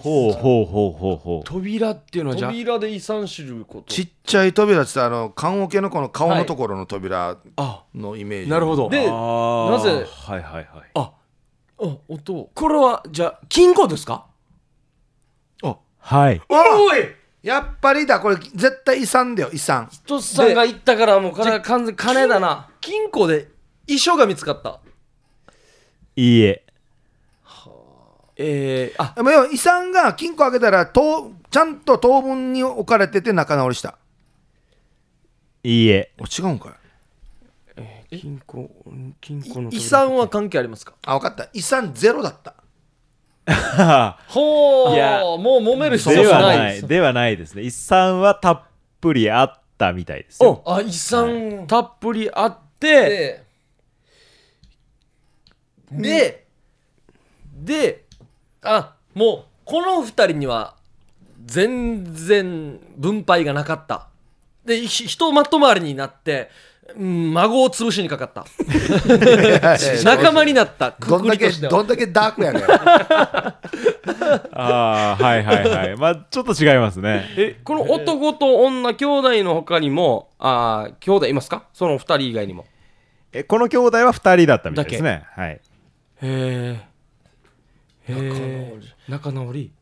[0.00, 1.44] ほうほうほうほうほう。
[1.44, 3.92] 扉っていうのはじゃ扉で遺産知ること。
[3.92, 8.88] ちっちゃい扉ってあの棺桶のこの顔のところの扉あのイメージ、なるほど。
[8.88, 9.04] でな
[9.80, 10.06] ぜ？
[10.06, 10.66] はいはいはい。
[10.94, 11.12] あ
[11.80, 12.50] あ音。
[12.54, 14.26] これはじゃあ金庫ですか？
[16.00, 16.40] はい。
[16.48, 17.00] おい
[17.42, 18.20] やっぱりだ。
[18.20, 19.90] これ絶対遺産だよ遺産。
[20.06, 22.70] とさんが言ったからもうこれは完全に金だな。
[22.80, 23.48] 金庫で
[23.86, 24.80] 遺書が見つかった。
[26.16, 26.64] いいえ
[28.38, 29.14] えー、あ。
[29.16, 33.98] でも要は遺産が金庫開けたらとちゃんと当分に置かれてて仲直りした。
[35.64, 36.12] いいえ。
[36.18, 36.72] お違うんかい。
[38.20, 38.70] 金庫
[39.20, 40.94] 金庫の遺産は関係ありますか？
[41.04, 41.48] あ分かった。
[41.52, 42.54] 遺産ゼロだった。
[44.28, 46.78] ほういやもう揉める必では要なない。
[46.78, 46.82] い。
[46.82, 47.62] ではないですね。
[47.62, 48.62] 遺産はたっ
[49.00, 50.62] ぷりあったみたいですよ。
[50.66, 53.42] あ遺産たっぷりあって
[55.90, 56.46] で
[57.52, 58.07] でで
[58.70, 60.74] あもうこの二人には
[61.46, 64.08] 全然分配がなかった。
[64.64, 66.50] でひ人まとまりになって、
[66.96, 68.46] うん孫を潰しにかかった。
[70.04, 70.92] 仲間になった。
[70.92, 71.70] くくどんだけりとしては。
[71.70, 72.62] どんだけダークやねん。
[74.52, 75.96] ああはいはいはい。
[75.96, 77.26] まあちょっと違いますね。
[77.36, 81.64] えこの男と女兄弟の他にもあー兄弟いますか？
[81.74, 82.64] その二人以外にも。
[83.32, 85.24] えこの兄弟は2人だったみたいですね。
[85.36, 85.50] はい。
[85.50, 85.60] へ
[86.22, 86.87] え
[88.08, 89.72] へえ仲直り。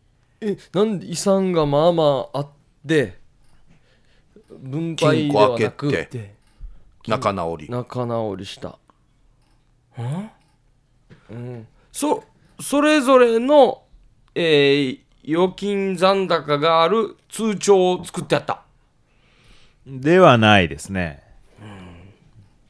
[0.41, 2.49] えなんで遺産がまあまああっ
[2.87, 3.19] て
[4.51, 6.35] 分配ではな金庫く開けて。
[7.07, 7.71] 仲直り。
[7.71, 8.79] 仲直りした。
[11.31, 11.67] うん。
[11.93, 12.25] そ
[12.61, 13.83] それぞれの、
[14.35, 18.62] えー預金残高がある通帳を作ってあった。
[19.85, 21.21] ではないですね。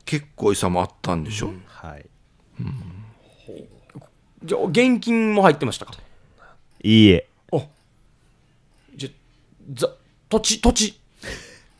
[0.06, 2.06] 結構遺産もあったんでしょ、はい
[4.46, 5.92] じゃあ現金も入ってましたか？
[6.82, 7.28] いいえ。
[8.94, 9.08] じゃ
[9.74, 9.90] ざ
[10.28, 10.98] 土地土地。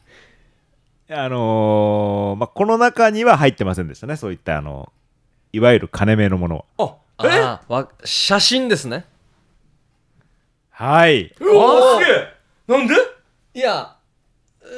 [1.08, 4.16] あのーまあこの中には入ってませんでしたね。
[4.16, 4.92] そういったあの
[5.52, 6.96] いわゆる金目のものは。
[7.18, 7.28] あえ？
[7.40, 9.04] あーわ写真ですね。
[10.70, 11.32] はい。
[11.40, 12.34] おおすげえ。
[12.66, 12.94] なんで？
[13.54, 13.96] いや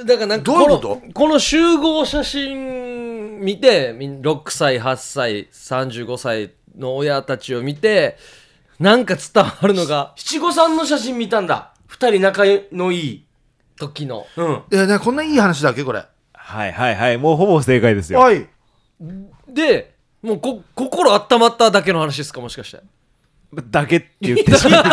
[0.05, 8.16] だからなんかどういうこのこの集合写真見てみん6歳8歳35歳の親たちを見て
[8.78, 11.74] なんか伝わるのが七五三の写真見たんだ。
[11.86, 13.24] 二人仲のいい。
[13.76, 14.26] 時の。
[14.36, 14.62] うん。
[14.70, 16.04] いやねこんないい話だっけこれ。
[16.32, 17.18] はいはいはい。
[17.18, 18.20] もうほぼ正解ですよ。
[18.20, 18.46] おい。
[19.48, 22.82] でもうこ心温まっただけの話ですかもしかして
[23.50, 24.84] だけって言ってしまう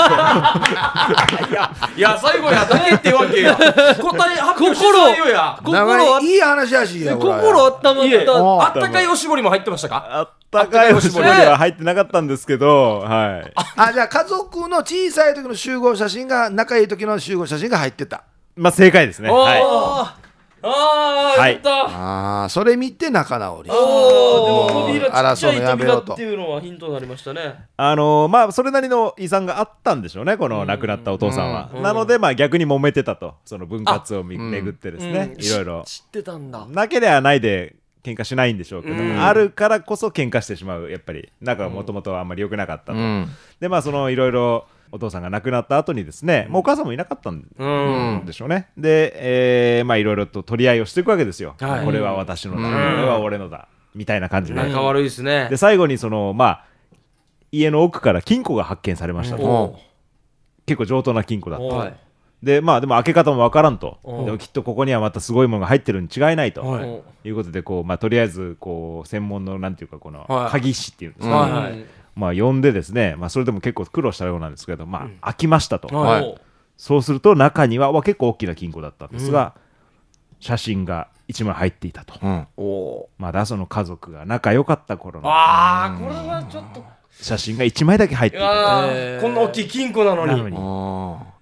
[1.98, 3.54] いや最後やだけってわけや。
[3.56, 3.66] 答
[4.34, 5.60] え発表してないよや。
[5.62, 8.44] 心いいいい話やしやこれ心温まった。
[8.44, 10.08] おあったかいおしぼりも入ってましたか？
[10.10, 13.54] あったかいおしぼりには入ってなかったんですけどはい。
[13.76, 18.24] あじゃあ家族の小さい時の集合写真が仲いい時の集合写真が入ってた。
[18.56, 19.30] まあ正解ですね。
[19.30, 20.25] はい
[20.68, 21.54] あああはい。
[21.54, 21.70] やった。
[21.72, 23.76] ああそれ見て仲直りあー
[24.46, 26.14] でも扉ちっちゃい扉やめようと。
[26.14, 27.66] っていうのはヒントになりましたね。
[27.78, 33.36] あのーまあそれなりの遺産があったんでしょうねこの亡くなったお父さんは、なのでまあ逆に揉めてたと。
[33.46, 35.44] その分割をみ巡ってですね、うん。
[35.44, 35.84] いろいろ。
[35.86, 36.66] 知ってたんだ。
[36.68, 41.30] なければないで喧嘩しないんでしょうけど、うんあるからこそ喧嘩してしまうやっぱり。
[41.42, 43.28] 仲がもともとあんまり良くなかったと、うん。
[43.60, 47.66] でまあそのいろいろお父さんが亡くなった後にですね、もうお母さんもいなかったんう
[48.22, 49.12] んでしょうね、で、
[49.78, 51.86] えーまあいろいろと取り合いをしていくわけですよ、はい。
[51.86, 53.68] これは私のだ、うんこれは俺のだ。
[53.94, 55.48] みたいな感じで、仲悪いですね。
[55.50, 56.66] で最後にそのまあ
[57.52, 59.38] 家の奥から金庫が発見されました。
[59.38, 59.80] と、お
[60.66, 61.94] 結構上等な金庫だった
[62.42, 63.98] でまあでも開け方もわからんと。
[64.06, 64.22] う。
[64.22, 66.84] んでもきっとここにはまたすごいものが入ってるに違いないと、はい。
[66.84, 70.52] うんいうことでこう、まあ、とりあえずこう専門のなんていうかこのはい。
[70.52, 71.70] 鍵師っていうんですうんか、
[72.16, 76.22] まあ呼んでですね、まあ、それでも結構苦労したようなんですけど、まあ、開きましたと、はい。
[76.22, 76.42] はい。
[76.78, 79.56] そうすると中にはわ結構大きな金庫だったんですが、
[80.40, 82.20] 写真が1枚入っていたと。
[82.22, 82.48] うん。
[82.58, 85.30] おおまだその家族が仲良かった頃の。
[85.30, 86.84] ああこれはちょっと。
[87.22, 88.80] 写真が1枚だけ入っていた。
[88.82, 89.22] あえーー。
[89.22, 90.32] こんな大きい金庫なのに。
[90.32, 90.58] なのに。
[90.58, 90.60] あ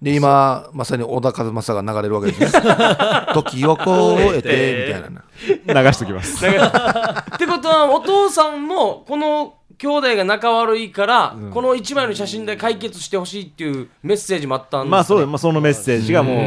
[0.00, 0.04] ー。
[0.04, 2.50] で今まさに小田和正が流れるわけですね。
[3.34, 5.82] 時を超えてみたいな。
[5.82, 6.46] 流しときます。
[6.46, 6.50] っ
[7.38, 16.40] てことはお父さんもこの兄弟が仲悪いから、この1枚の写真で解決してほしいっていうメッセージもあったんです、ね、まあそう、まあ、そのメッセージがもうあ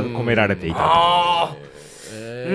[0.00, 0.84] 込められていたと。
[0.84, 1.56] ああ
[2.12, 2.52] う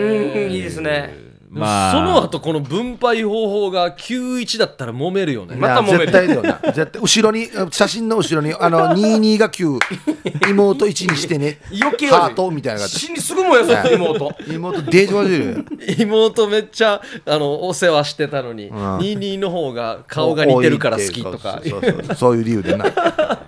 [0.50, 0.52] ん。
[0.52, 1.92] いいですねまあ。
[1.92, 5.56] その後この分配方法が91だったら揉めるよね。
[5.56, 6.12] また揉める。
[6.12, 6.60] 絶対だよな。
[6.74, 9.80] 絶対後ろに写真の後ろにあの 22が9
[10.50, 11.60] 妹1にしてね。
[11.82, 14.36] 余計ハートみたいな感じ死にすぐ燃やす妹。
[14.48, 18.70] 妹デージマジで妹めっちゃあのお世話してたのに、ん。
[18.70, 21.62] 22の方が顔が似てるから好きとか。
[21.64, 22.16] そうそうそう。
[22.16, 22.86] そういう理由でな。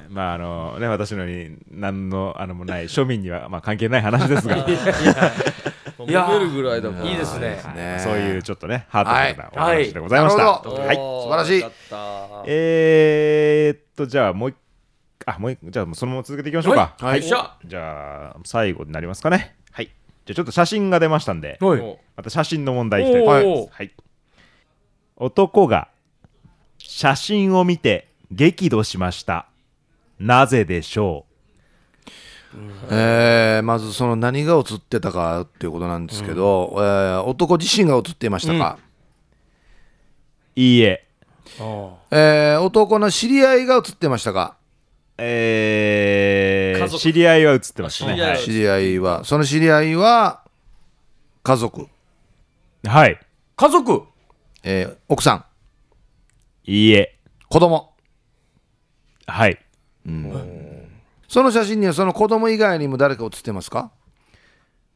[0.10, 4.56] まああのね私のように何のあのもない庶民にはまあ関係ない話ですが。
[4.56, 5.34] いや
[6.06, 7.62] 揉めるぐらいだからいいですね。
[7.76, 10.96] ねそういうちょっとねハートフルなおはい話でございました、はい。
[10.96, 11.66] 素晴らしい。
[12.48, 14.56] えー、っとじゃあもう一
[15.26, 16.96] あもう一じゃあそのまま続けていきましょうか。
[17.00, 17.22] はい。
[17.22, 17.56] じゃ
[18.32, 19.56] あ最後になりますかね。
[19.72, 19.86] はい。
[20.26, 21.80] じゃあちょっと写真が出ましたんではい。
[21.80, 23.92] おまた写真の問題いきたいと思います、はい、
[25.18, 25.90] 男が
[26.78, 29.48] 写真を見て激怒しました。
[30.20, 31.26] なぜでしょ
[32.90, 38.80] えーまずその何が写ってたかっていうことなんですけど、えー男自身が写っていましたか、
[40.56, 41.06] ういいえ。
[42.12, 44.56] えー男の知り合いが写ってましたか？
[45.18, 48.14] えー、知り合いは写ってましたね。
[48.14, 48.40] あ知り合いは。
[48.40, 48.44] い。
[48.44, 49.26] 知り合いは。
[49.26, 50.44] その知り合いは
[51.44, 51.88] 家族、
[52.86, 53.20] はい。
[53.56, 54.04] 家族？
[54.64, 55.46] えー奥さん。
[56.66, 57.20] いいえ。
[57.50, 57.94] 子供。
[59.28, 59.60] はい
[61.30, 63.92] その写真にはその子供以外にも誰か写ってますか、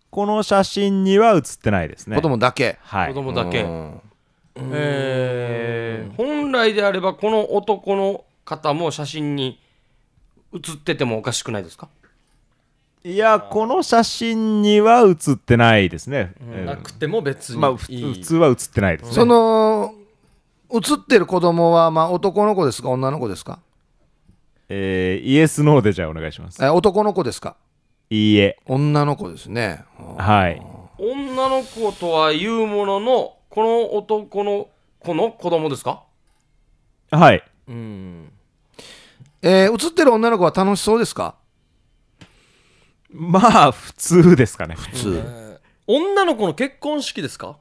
[0.10, 2.16] この写真には写ってないですね。
[2.16, 3.08] 子供だけ、はい。
[3.10, 4.02] 子供だけ、うん。
[4.72, 6.16] えー。
[6.16, 9.60] 本来であればこの男の方も写真に
[10.52, 11.88] 写っててもおかしくないですか？
[13.04, 16.66] いやこの写真には写ってないですね、うん。
[16.66, 18.12] なくても別にまあふい。
[18.12, 19.14] い普通は写ってないですね。
[19.14, 19.94] その
[20.72, 22.90] 写ってる子供はまあ男の子ですか？
[22.90, 23.60] 女の子ですか、
[24.76, 26.64] えーイエスノーでじゃあお願いします。
[26.64, 27.58] えー男の子ですか？
[28.10, 28.58] いいえ。
[28.66, 29.84] 女の子ですね。
[30.18, 30.60] はい。
[30.98, 34.70] 女の子とは言うもののこの男の
[35.00, 36.04] 子の子供ですか？
[37.12, 37.44] はい。
[37.68, 38.32] うん。
[39.44, 41.36] えー写ってる女の子は楽しそうですか？
[43.12, 44.74] まあ普通ですかね。
[44.74, 47.58] 普通、女の子の結婚式ですか？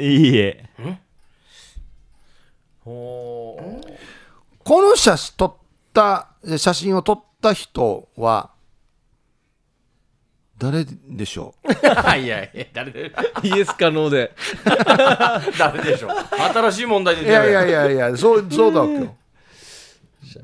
[0.00, 0.68] いいえ。
[2.84, 3.81] おー
[4.64, 5.54] この写真撮っ
[5.92, 8.50] たえ写真を撮った人は
[10.58, 11.72] 誰でしょう？
[12.18, 14.32] いやいや誰でイエスかノーで。
[15.58, 16.10] 誰でしょう？
[16.54, 19.16] 新しい問題でいやいやいやいやそうそうだわけよ。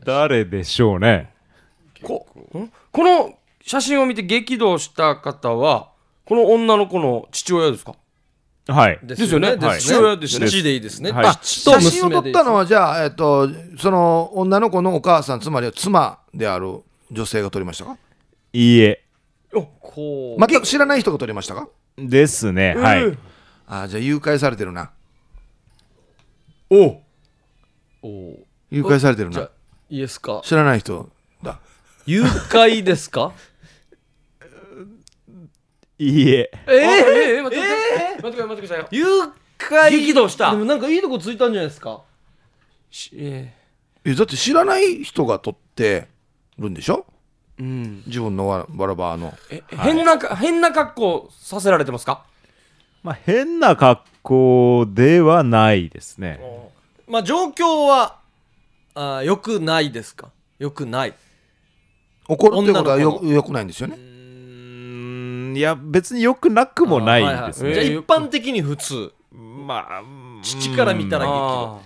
[0.04, 1.32] 誰でしょうね？
[2.02, 2.72] こん？
[2.90, 5.92] この写真を見て激怒した方は
[6.24, 7.94] この女の子の父親ですか？
[8.68, 8.98] はい。
[9.02, 9.56] でですよね。
[9.58, 10.48] 父親ですよね。
[10.48, 11.26] 父でいいですね、はい。
[11.26, 13.48] あ写真を撮ったのははじゃあ、えっと、
[13.78, 17.96] その女の子のお母さんつまりは妻である女性が撮りましたか？
[18.52, 19.02] いいえ。
[19.80, 21.68] こう、全く知らない人が撮りましたか？
[21.96, 22.74] ですね。
[22.74, 23.18] はい。
[23.66, 24.90] あーじゃあ誘拐されてるな。
[26.68, 26.86] お。
[26.86, 27.00] う
[28.02, 28.36] おー。
[28.70, 29.48] 誘拐されてるな。
[29.88, 30.42] イエスか。
[30.44, 31.08] 知らない人
[31.42, 31.58] だ。
[32.04, 33.32] 誘拐ですか？
[35.98, 36.50] いいえ。
[36.66, 37.72] えー、えー、待って待
[38.14, 38.22] って。
[38.22, 38.88] 待って待ってくださいよ。
[38.90, 39.04] 誘
[39.58, 39.90] 拐。
[39.90, 40.52] 激怒した。
[40.52, 42.02] でもなんかいいとこついたんじゃないですか？
[42.90, 43.52] しえ
[44.04, 46.06] えだって知らない人が撮って
[46.58, 47.04] るんでしょ？
[47.58, 48.02] ーうん。
[48.06, 49.34] 自分のわわらばの。
[49.50, 52.24] え変なか変な格好させられてますか？
[53.02, 56.40] まあ変な格好ではないですね。
[57.08, 58.18] まあ状況は
[58.94, 60.30] あよくないですか？
[60.58, 61.14] よくない。
[62.28, 63.96] 怒るってことはよよくないんですよね。
[63.96, 64.07] うーん
[65.58, 67.86] いや別によくなくもないですね、はいはい。
[67.86, 69.12] じゃあ一般的に普通。
[69.32, 70.02] まあ
[70.40, 71.80] 父から見たら激怒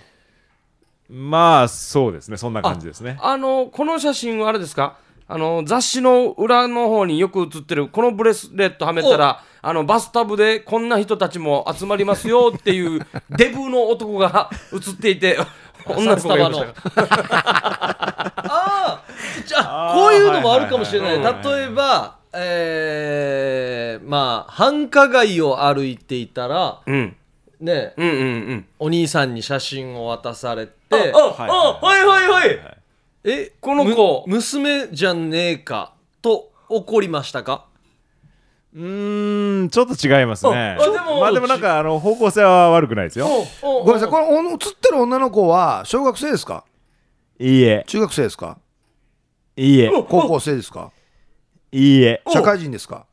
[1.08, 2.36] まあそうですね。
[2.36, 3.18] そんな感じですね。
[3.20, 4.98] あのこの写真はあれですか？
[5.26, 13.00] あの雑誌の裏の方によく写ってるこのブレスレットはめたらあのバスタブでこんな人たちも集まりますよっていう
[13.30, 15.38] デブの男が 写っていて
[15.86, 16.66] 女の子がいました。
[16.66, 17.14] か
[18.36, 19.02] ああ
[19.46, 21.44] じゃああーこういうのもあるかもしれない、はいはいはい。
[21.58, 27.16] 例えばえー、まあ繁華街を歩いていたらうん。
[27.60, 28.18] ねうんうんう
[28.54, 28.66] ん。
[28.78, 32.78] お兄さんに写真を渡されてああはいはいはい。
[33.24, 34.24] えこの子。
[34.26, 37.66] む娘じゃねえかと怒りましたか？
[38.74, 40.76] うーんちょっと違いますね。
[40.80, 43.28] ああでもまあでもなんかあの方向性は悪くないですよ。
[43.62, 46.64] おごめんなさいこれお写ってる女の子は小学生ですか？
[47.38, 47.84] いいえ。
[47.86, 48.58] 中学生ですか？
[49.56, 49.90] いいえ。
[50.08, 50.90] 高校生ですか？
[51.72, 52.22] いいえ。
[52.28, 53.06] 社会人ですか？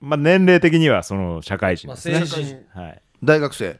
[0.00, 2.64] まあ年齢的にはその社会人まあ、ですね、成人。
[2.74, 3.02] はい。
[3.22, 3.78] 大学生？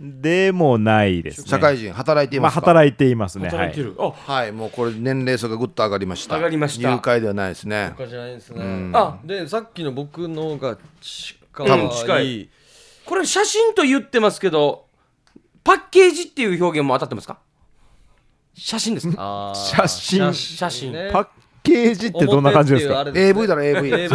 [0.00, 1.46] でもないですね。
[1.48, 3.50] 社会人働いていまあますか、働いていますね。
[3.50, 6.34] 働いてる、あはいもうこれ年齢差がぐっと上がりました。
[6.34, 6.90] 上がりました。
[6.90, 7.94] 入会ではないですね。
[7.96, 8.96] じゃないですね、ん。
[8.96, 12.48] あでさっきの僕のが近うんい近い。
[13.04, 14.86] これ写真と言ってますけど
[15.62, 17.38] パッケージっていう表現も当たってますか？
[18.54, 19.52] 写真ですか？
[19.54, 20.34] 写真。
[20.34, 20.92] 写真。
[20.92, 21.28] ねパッ
[21.62, 24.10] ケージってどんな感じですか？AV だろ AV AV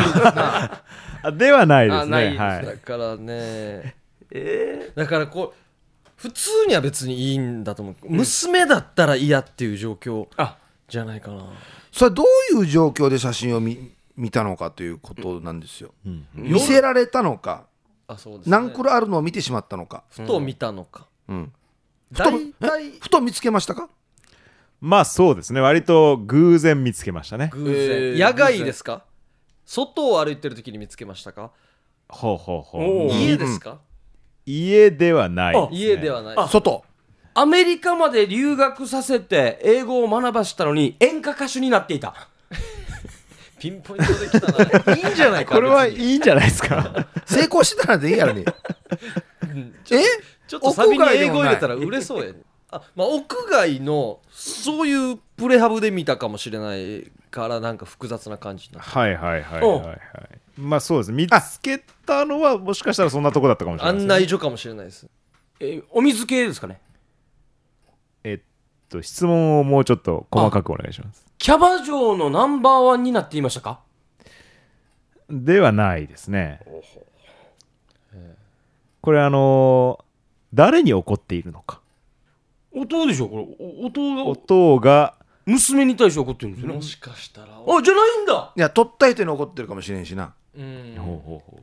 [1.24, 2.39] あではないですあないです。
[2.39, 2.66] ねはい。
[2.66, 3.95] だからね。
[4.95, 10.58] だからこう普通には別にいいんだと思う、娘だったら嫌っていう状況あ。
[10.88, 11.45] じゃないかな。
[11.91, 12.24] それはど
[12.54, 15.93] ういう状況で写真を見見たのかということなんですよ、
[16.34, 17.68] 見せられたのか
[18.08, 21.54] あそうです、ね、何クロあるのを見てしまったのか、ふと見たのか、うん、
[22.12, 23.89] 大ふ体ふと見つけましたか？
[24.80, 25.60] まあそうですね。
[25.62, 27.50] 割と偶然見つけましたね。
[27.54, 29.04] 偶然、えー野外ですか？
[29.66, 31.52] 外を歩いてる時に見つけましたか？
[32.10, 33.14] ほうほうほう。
[33.14, 33.80] 家ですか、
[34.46, 36.36] 家ではないです、ね、家ではない。
[36.38, 36.84] あ外。
[37.34, 42.14] アメリカまで留学させて英語を学ばしたのに演歌歌手になっていた。
[43.60, 44.96] ピンポイントできたな。
[44.96, 46.06] いいんじゃないかこれは別に。
[46.06, 47.08] いいんじゃないですか？
[47.26, 48.42] 成功してたらでいいやろに。
[49.92, 50.04] え？
[50.48, 59.99] ちょっとサビに英語入れたら売れそうやねあまあ屋外のそういうプレハブで見たかもしれないからなんか複雑な感じになるはいはいはいおはいはい。
[60.57, 65.07] まあそうです見つけたのはもしかしたらそんなとこだったかもしれないです、案ね、内所かもしれないです。
[65.59, 66.82] えーお水系ですかね？
[68.24, 68.39] えっ
[68.89, 71.26] と質問をもうちょっと細かくお願いします。
[71.38, 73.80] キャバ嬢のナンバーワンになっていましたか？
[75.30, 76.59] ではないですね。
[79.01, 80.07] これあのー
[80.53, 81.82] 誰に怒っているのか
[82.82, 83.28] 音でしょ？
[83.28, 83.48] これ。
[83.60, 84.24] お音が。
[84.26, 85.16] 音が。
[85.46, 86.76] 娘に対して怒ってるんですよね。
[86.76, 87.48] もしかしたら。
[87.48, 88.52] あじゃないんだ。
[88.56, 90.34] いや取った人に怒ってるかもしれんしな。
[90.56, 90.96] うん。
[90.98, 91.62] ほうほうほう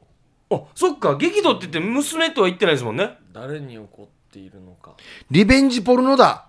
[0.57, 1.17] あそっか。
[1.17, 3.19] 激怒って言って娘とは言ってないですもんね。
[3.33, 4.95] 誰に怒っているのか。
[5.31, 6.47] リベンジポルノだ。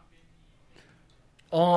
[1.51, 1.76] ああああはあ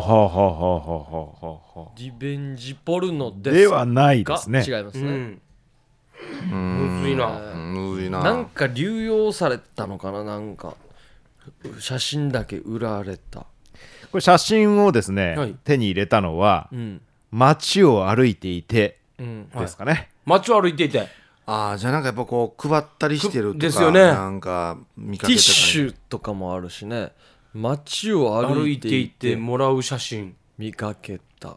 [0.00, 1.86] はあはあはあはあは。
[1.86, 4.64] あリベンジポルノですではないでかすね。
[4.66, 5.38] 違いますね、
[6.50, 6.98] うん。
[7.00, 7.26] むずいな。
[7.26, 7.74] うん。
[7.74, 8.22] むずいな。
[8.22, 10.74] なんか流用されたのかななんか
[11.78, 13.46] 写真だけ売られた。
[14.10, 15.56] これ写真をですね、はい。
[15.64, 17.00] 手に入れたのはうん。
[17.30, 19.48] 街を歩いていてうん。
[19.50, 21.08] ですかね、街を歩いていて。
[21.46, 24.00] ああじゃあなんかやっぱこう配ったりしてるとかですよね。
[24.00, 27.12] なんか見かティッけたシュとかもあるしね。
[27.52, 30.36] 街を歩歩いていいていててもらう写真。
[30.58, 31.56] 見かけた。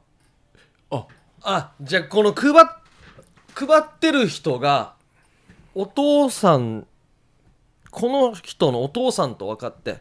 [0.91, 1.05] あ
[1.43, 2.83] あじゃあこの配っ
[3.53, 4.93] 配ってる人が
[5.75, 6.87] お父さん
[7.93, 9.99] この人のお父さんと分かって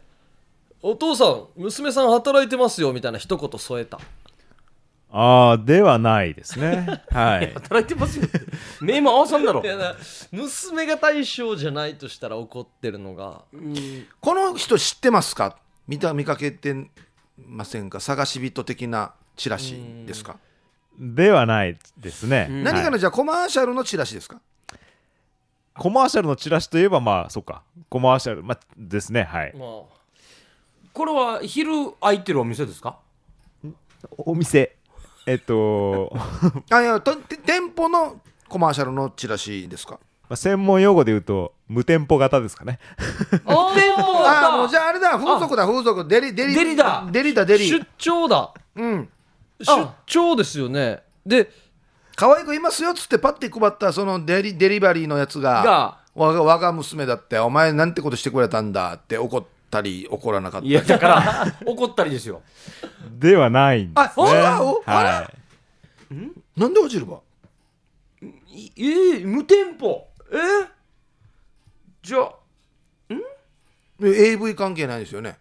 [0.80, 4.01] お父さん娘さん働いてますよみたいな一言添えた。
[5.14, 7.03] ああではないですね。
[7.12, 7.53] はい。
[7.53, 8.24] 働いてますよ。
[8.24, 8.40] って
[8.80, 9.62] 目も合わさんだろ。
[9.62, 9.95] いやな
[10.32, 13.43] 娘が対象じゃないとしたら怒ってるのが。
[13.53, 14.07] うん。
[14.20, 15.59] この人知ってますか？
[15.86, 16.74] 見た見かけて
[17.47, 18.01] ませんか？
[18.01, 19.76] 探し人的なチラシ
[20.07, 20.38] ですか？
[20.99, 22.64] ではないですね、うん。
[22.64, 23.01] 何かのはい。
[23.01, 24.40] じゃあコマーシャルのチラシですか？
[25.77, 27.62] コマーシャルのチラシといえばまあそっか。
[27.89, 29.23] コマーシャル、まあ、ですね。
[29.25, 29.53] はい。
[29.57, 29.68] まあ
[30.93, 32.99] これは昼空いてるお店ですか？
[34.18, 34.77] お店。
[35.27, 36.12] えっと、
[36.70, 39.99] ま あいやとて店舗のコマーシャルのチラシですか？
[40.29, 42.79] あ専門用語で言うと無店舗型ですかね。
[43.47, 45.11] あ店舗ああもうじゃああれだ。
[45.18, 45.66] 風俗だ。
[45.66, 46.07] 風俗。
[46.07, 46.55] デリデリ。
[46.55, 47.07] デリだ。
[47.11, 47.68] デリだデリ。
[47.68, 48.53] 出張だ。
[48.77, 49.09] うん。
[49.61, 51.03] 出張ですよね。
[51.25, 51.51] で
[52.17, 60.71] 可愛い子いますよっつってパッて配ったそのデリデリバリーのやつがが我が我が娘だってお前なんてことしてくれたんだって怒ったり怒らなかったり。
[60.71, 62.43] いやだから怒ったりですよ。
[63.19, 64.27] ではないんですね。
[64.29, 65.11] ああおあら。
[65.11, 65.31] は
[66.57, 67.21] なんで落ちるば
[68.51, 70.09] いえー、無店舗。
[70.31, 70.37] え？
[70.37, 70.69] ー、
[72.03, 72.35] じゃあ
[74.05, 75.39] え AV 関係ないですよね、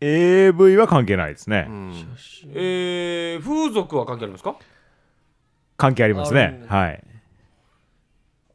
[0.00, 1.92] い、AV は関係ないですね、うん、
[2.54, 4.56] えー、風俗は関係ありますか？
[5.76, 6.64] 関係ありますね。
[6.68, 7.02] はい。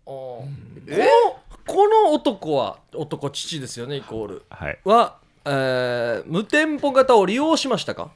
[0.05, 0.45] こ
[0.87, 4.43] のこの男は男父ですよねイコール。
[4.49, 4.79] はい。
[4.83, 8.11] は、えー無店舗型を利用しましたか、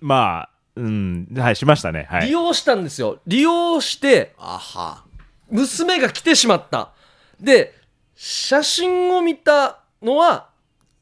[0.00, 1.28] まあうん。
[1.36, 2.06] はいしましたね。
[2.10, 2.26] はい。
[2.26, 3.18] 利用したんですよ。
[3.26, 5.04] 利用してあは。
[5.50, 6.90] 娘が来てしまった。
[7.40, 7.74] で
[8.14, 10.48] 写真を見たのは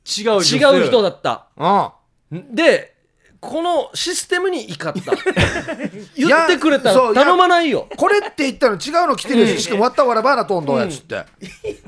[0.05, 1.47] 違う違う人だった。
[1.57, 1.95] あ
[2.31, 2.94] で
[3.45, 5.13] このシステムに怒った。
[6.17, 7.87] 言ってくれたら頼まないよ。
[7.95, 11.25] これって言ったの違うの来てるししかもわったわらばーなとんどんやつって。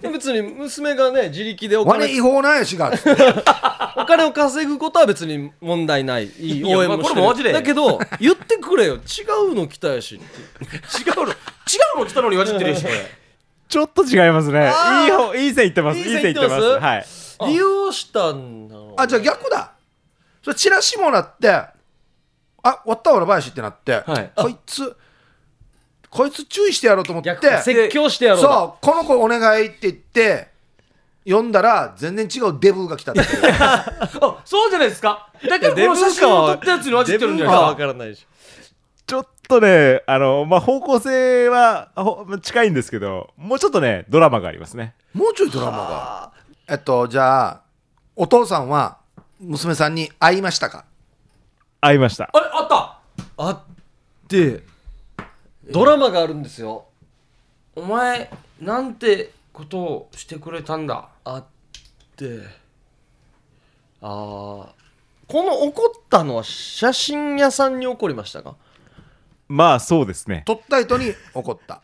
[0.03, 3.23] 別に娘がね自力でお金違法なやしがつって。
[3.97, 6.27] お金を稼ぐことは別に問題ない。
[6.39, 7.09] いい応援もしてる。
[7.09, 8.97] これもマジでだけど言ってくれよ。
[8.97, 8.99] 違
[9.51, 10.17] うの来たやし。
[10.17, 10.21] 違う
[11.25, 11.33] の。
[11.33, 11.35] 違
[11.97, 12.95] うの来たのにわじってるしこれ。
[13.69, 14.71] ちょっと違いますね。
[15.05, 15.99] いい方いい線いってます。
[15.99, 16.63] いいいい線いっててます。
[16.63, 17.07] はい。
[17.47, 18.75] 利用したんだ。
[18.75, 19.76] ろうあじゃあ逆だ
[20.47, 21.73] それチラシもらってあ
[22.63, 24.31] わったわらばやしってなって、はい。
[24.37, 24.97] こいつ
[26.09, 28.43] こいつ注意してやろうと思って説教してやろう。
[28.45, 30.51] だそうこの子お願いって言って
[31.25, 33.23] 読んだら全然違うデブが来たって
[33.59, 35.31] あそうじゃないですか。
[35.43, 37.77] だからこの写真を撮ったやつにわじってるんじゃないわですか。
[37.79, 38.25] からないし
[39.05, 44.95] ちょっとねあのまあ方向性はほ近いんですけどもうちょっとねドラマがありますね。
[45.13, 46.33] もうちょいドラマが。
[46.69, 47.61] えっとじゃあ
[48.15, 48.99] お父さんは
[49.41, 50.85] 娘さんに会いましたか？
[51.81, 52.31] 会いました。
[52.33, 52.99] あれあった。
[53.37, 53.61] あっ
[54.29, 54.63] て
[55.71, 56.87] ドラマがあるんですよ。
[57.75, 58.31] お前
[58.61, 61.09] なんてことをしてくれたんだ？
[61.25, 61.45] あっ
[62.17, 62.41] て。
[64.01, 64.69] あー
[65.29, 68.57] この怒ったのは写真屋さんに怒りましたか？
[69.49, 70.45] まあそうですね。
[70.47, 71.83] 撮った人に怒った。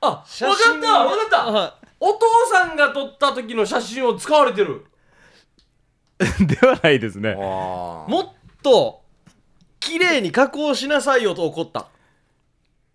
[0.00, 1.50] あわか写っ真たわかった。
[1.50, 4.84] はお父さんが撮った時の写真を使われてる
[6.46, 7.32] ではないですね。
[7.32, 9.02] いもっと
[9.80, 11.88] 綺麗に加工しなさいよと怒った。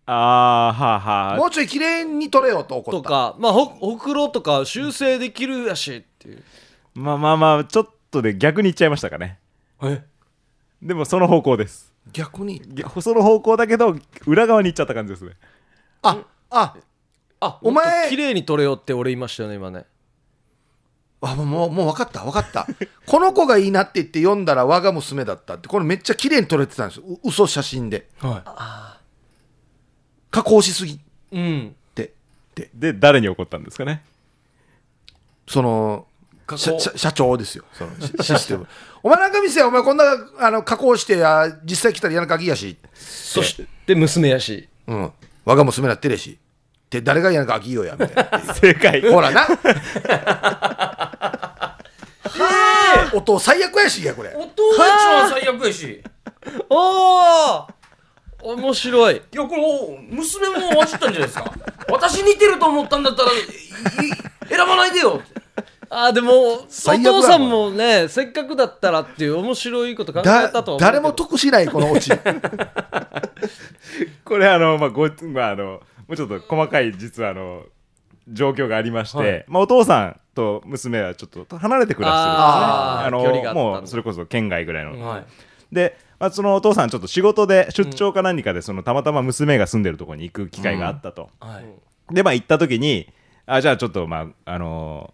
[0.05, 1.37] ああはあはあ。
[1.37, 3.09] もうちょい綺麗に撮れよと怒とった。
[3.09, 6.43] かまあほほくろとか修正できるやしっていう。
[6.95, 9.39] まあまあまあちょっとで逆に言っちゃいましたかね。
[9.83, 10.03] え？
[10.81, 11.93] でもその方向です。
[12.11, 12.61] 逆に？
[12.73, 15.33] 逆その方向だけど裏側に行っちゃった感じですね。
[16.01, 16.17] あ
[16.49, 16.75] あ
[17.41, 19.85] あお前綺麗に撮れよって俺言いましたよね今ね
[21.21, 22.67] あもうもう分かった分かった。
[23.05, 25.67] この子がいいなって言って読んだら我が娘だったって。
[25.67, 27.03] これめっちゃ綺麗に撮れてたんですよ。
[27.07, 28.07] う嘘写真で。
[28.19, 28.97] は
[30.31, 30.99] 加工しすぎ。
[31.31, 31.75] うん。
[31.95, 32.93] てで。
[32.93, 34.03] 誰に怒ったんですかね？
[35.47, 36.05] その
[36.55, 37.63] 社社社長ですよ。
[37.73, 38.67] そのシ システム。
[39.03, 40.03] お前なんか見せやお前こんな
[40.39, 42.77] あの加工してや実際来たら嫌な鍵やし。
[42.93, 43.55] そし
[43.85, 43.95] て。
[43.95, 44.69] 娘やし。
[44.87, 45.11] うん。
[45.45, 46.37] 我が娘だってれし。
[46.85, 48.53] って誰が嫌な鍵よやみたいな。
[48.53, 49.01] 正解。
[49.11, 49.47] ほらな
[53.13, 54.31] 音最悪やしやこれ。
[54.31, 55.83] い音が一番最悪やし。
[55.83, 56.01] い
[56.69, 57.67] お
[58.41, 59.21] お面白い。
[59.31, 61.53] やこれお娘もわじったんじゃないですか。
[61.89, 63.39] 私似てると思ったんだったらいい
[64.47, 65.21] 選ばないでよ。
[65.91, 72.11] あーでもお最悪だ父さんもねせっかくだったらっていう面白いこと考えだたと誰も得しないこのオチ。
[74.23, 77.63] これあのまあごまああのもうちょっと細かい実はあの
[78.31, 79.45] 状況がありまして、はい。
[79.47, 83.49] まあお父さんと娘はちょっと離れて暮らしてるんですね。
[83.49, 85.25] あのもうそれこそ県外ぐらいの、はい。
[85.71, 92.13] で、まあ、そのお父さんちょっと仕事で出張か何かでそのたまたま娘が住んでるところに行く機会があったと、はい。
[92.13, 93.11] でまあ行った時に
[93.45, 95.13] あじゃあちょっとまああの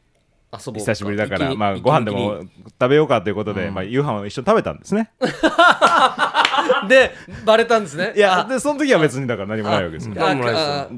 [0.53, 2.41] 遊ぼう久しぶりだから、まあ、ご飯でも
[2.79, 5.11] 食べようかということで、まあ、夕飯を一緒に食べたんですね。
[6.85, 7.11] で
[7.45, 8.13] バレたんですね。
[8.15, 10.15] いやでその時は別にだから何もないわけですよ。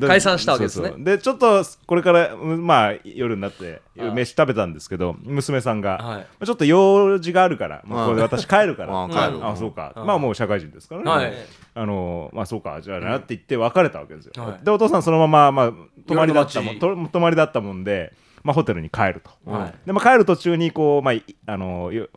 [0.08, 0.94] 解散したわけですね。
[0.98, 4.12] でちょっとこれからうんまあ夜になってあ。
[4.14, 8.94] 飯食べたんですけど娘さんが、ちょっと用事があるから、私帰るから、
[9.50, 10.06] あそうか、うん。
[10.06, 11.34] まあもう社会人ですからね、はい。
[11.76, 14.66] あのまあそうかじゃあなって言って別れたわけですよ、はい。
[14.66, 15.72] でお父さんそのまま、まあ、
[16.08, 18.14] 泊まりだったもん泊まりだったもんで、
[18.44, 19.74] まあ、ホテルに帰ると、はい。
[19.86, 22.08] で、まあ、帰る途中にこう、まあ、いあのよ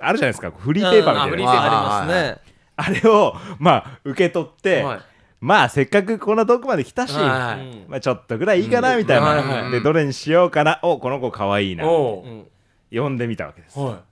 [0.00, 0.50] あるじゃないですか。
[0.50, 1.62] フリーペーパーみたいな。
[1.62, 5.00] ありますねあれをまあ受け取って、はい。
[5.40, 7.88] まあせっかくこんな遠くまで来たし、はいうん。
[7.88, 9.48] まあ、ちょっとぐらいいいかなみたいな、うん。
[9.48, 9.70] はいはい。
[9.72, 13.78] でどれにしようかなおこの子かわいいな呼んでみたわけです。
[13.78, 14.02] は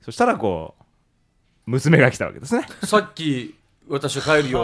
[0.00, 0.82] そしたらこう
[1.66, 2.66] 娘が来たわけですね。
[2.82, 3.54] いさっき
[3.88, 4.60] 私は帰るよ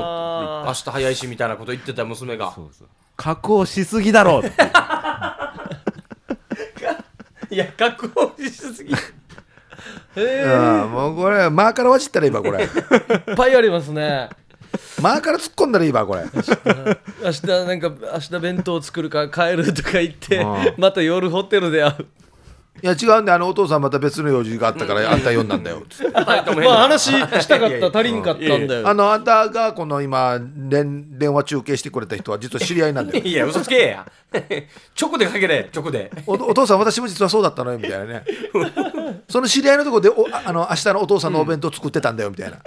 [0.67, 2.57] 明日早いしみたいなこと言ってた娘が。
[3.17, 4.57] 加工しすぎだろうって。
[7.51, 8.93] いや加工しすぎ
[10.17, 12.65] うんもうこれマーからわじったらいいわこれ。
[12.65, 12.69] いっ
[13.37, 14.29] ぱいありますね。
[15.01, 16.25] マーから突っ込んだらいいわこれ。
[17.25, 20.75] 明日なんか明日弁当作るから帰るとか言ってうん。
[20.77, 22.07] また夜ホテルで会う
[22.83, 25.83] いや違うんであのお父さんまた別の用事があったからあんた読んだんだよ。
[25.89, 28.89] つってまあな話したかった足りんかったんだよ。
[28.89, 33.25] あのあんたがこの今連電話中継してくれた人は実は知り合いなんだよ。
[33.25, 34.07] いや嘘つけや。
[35.01, 36.11] 直でかけれ直で。
[36.27, 38.25] おお父さん私も実はそうだったのよみたいなね。
[39.29, 42.59] その知り合いのところでおああの明日のお父さんのお弁当作ってたんだよみたいな、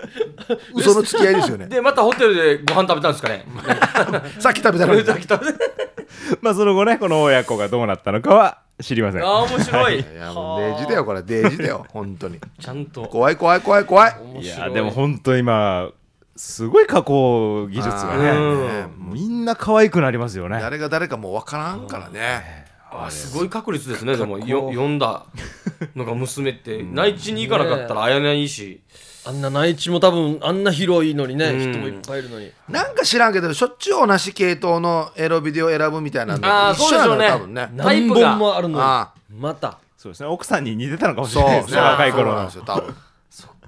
[0.73, 1.67] 嘘の付き合いですよね。
[1.67, 3.45] でまたホテルでご飯食べたんですかね。
[4.39, 5.05] さっき食べたのに。
[5.05, 5.70] さっき食べて
[6.41, 9.23] まあその後ねこの親子がどうなったのかは知りません。
[9.23, 9.99] ああ面白い。
[9.99, 10.05] い。
[10.17, 12.39] やもうデージだよこれデージだよ本当に。
[12.59, 13.03] ちゃんと。
[13.03, 14.11] 怖い怖い怖い怖い。
[14.11, 15.89] い面白やでも本当今
[16.35, 20.59] すごい加工技術があねーみんな可愛くなりますよね。
[20.59, 22.65] 誰が誰かもう分からんからね。
[22.91, 24.17] あすごい確率ですね。
[24.17, 25.25] でもよ読んだ。
[25.95, 26.83] のが娘って。
[26.83, 28.81] 内地に行かなかったら会えないし
[29.23, 31.59] あんな内地も多分あんな広いのにね、うん。
[31.73, 32.51] 人もいっぱいいるのに。
[32.69, 37.37] なんか知らんけどしょっちゅう同じ系統のエロビデオ選ぶみたいなあー一緒やそうでしょうね。
[37.37, 37.69] 多分ね。
[37.73, 38.83] 何本もあるのに。
[38.83, 39.77] あまた。
[39.97, 40.29] そうですね。
[40.29, 41.83] 奥さんに似てたのかもしそうれないですねそう。
[41.83, 42.31] 若い頃の。
[42.31, 42.95] そうなんですよ多分。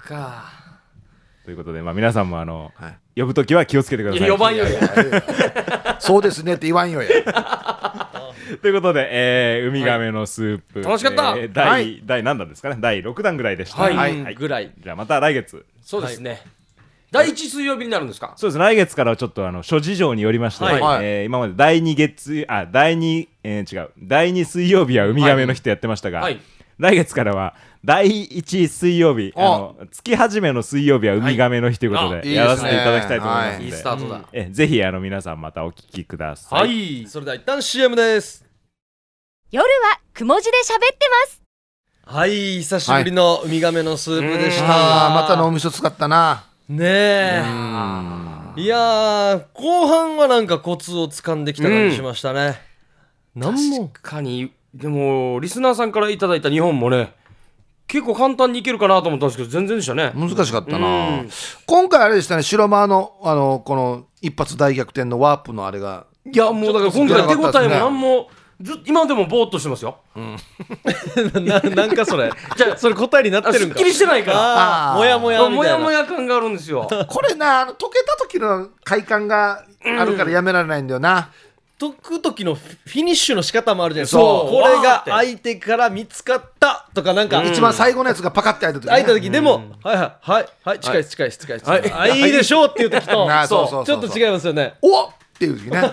[0.00, 0.44] か。
[1.44, 2.98] ということでまあ皆さんもあのはい。
[3.16, 4.20] 呼ぶときは気をつけてください。
[4.20, 7.08] いや呼ばんよやそうですねって言わんよや
[8.62, 11.34] ということで、えーウミガメのスープ、楽しかった。
[11.38, 12.02] えー第、はい。
[12.04, 12.76] 第何弾ですかね？
[12.80, 13.96] 第6弾ぐらいでした、はい。
[13.96, 14.34] はい。
[14.34, 14.70] ぐらい。
[14.78, 15.64] じゃあまた来月。
[15.82, 16.42] そうですね。
[17.10, 18.32] 第一水曜日になるんですか？
[18.36, 18.58] そうです。
[18.58, 20.80] 来月からはちょっとあの諸事情によりまして、はい。
[20.80, 21.04] はい。
[21.04, 23.90] えー今まで第2月あ第2、えー違う。
[23.98, 26.40] 第2水曜日はウミガメの日とやってましたが、はい。
[26.78, 29.40] 来月からは第1水曜日あ。
[29.42, 33.58] の月始めの水曜日はウミガメの日ということで、はいやらせていただきたいと思います。
[33.60, 33.68] のい。
[33.68, 34.20] いで、スタートだ。
[34.32, 37.06] えぜひあの皆さんまたお聞きください、はい。
[37.06, 38.43] それでは一旦 CM です
[39.54, 41.42] 夜はくも字で喋ってます。
[42.04, 46.46] はい久しぶりのウミガメのスープでした、あーまた脳みそ使ったな。
[46.68, 47.40] ねえ。
[48.60, 52.58] いやー後半はなんかコツを掴んできた感じしましたね、
[53.36, 53.90] なんも。
[53.90, 54.50] 確かに。
[54.74, 57.14] でもリスナーさんからいただいた日本もね
[57.86, 60.10] 結構簡単にいけるかなと思ったんですけど全然でしたね。
[60.16, 61.30] 難しかったうなん。
[61.64, 66.08] 今回あれでしたね白間のあのこの一発大逆転のワープのあれが。
[66.28, 68.28] いやもうだから今回手応えも何も
[68.60, 69.98] ず今でもぼーっとしてますよ。
[70.14, 72.30] ななんかそれ。
[72.56, 73.74] じゃあそれ答えになってるんか。
[73.74, 74.38] あすっきりしてないから。
[74.38, 75.56] あーああもやもやみたいな。
[75.56, 76.88] もやもや感があるんですよ。
[77.08, 81.30] これなあの溶けた時の快感があるからやめられないんだよな、
[81.78, 84.20] 解く時のフィニッシュの仕方もあるじゃないですか。
[84.20, 84.50] そう。
[84.50, 90.48] これが相手から見つかったとかなんか、一番最後のやつがパカって開いた時、ね、開いた時でも、はいはいはい。
[90.64, 90.80] はい。
[90.80, 91.92] 近い近い近いです、はい。
[91.92, 94.00] あいいでしょうっていう時とあそうそうそうそう。
[94.00, 94.74] ちょっと違いますよね。
[94.82, 95.78] おっっていう時ね。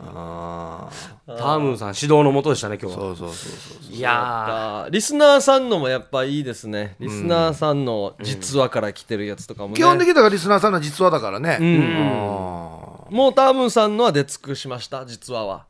[0.00, 0.88] あ
[1.26, 3.02] タームーさん指導のもとでしたね今日は。
[3.12, 3.94] ーそうそうそうそう。
[3.94, 6.96] いやリスナーさんのもやっぱいいですね。
[7.00, 13.16] リスナーさんの実話から来てるやつとかもね、基本的にだからリスナーさんの実話だからね、うん。
[13.16, 15.64] もうタームーさんのは出尽くしました実話は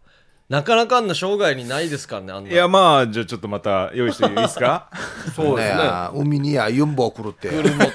[0.48, 2.50] なかなかあんな生涯にないですからねあんな。
[2.50, 4.88] いやまあじゃあちょっとまた用意していいですか？
[5.36, 5.82] そうですね。
[5.84, 7.48] ね海にやユンボ来るって。
[7.50, 7.86] 車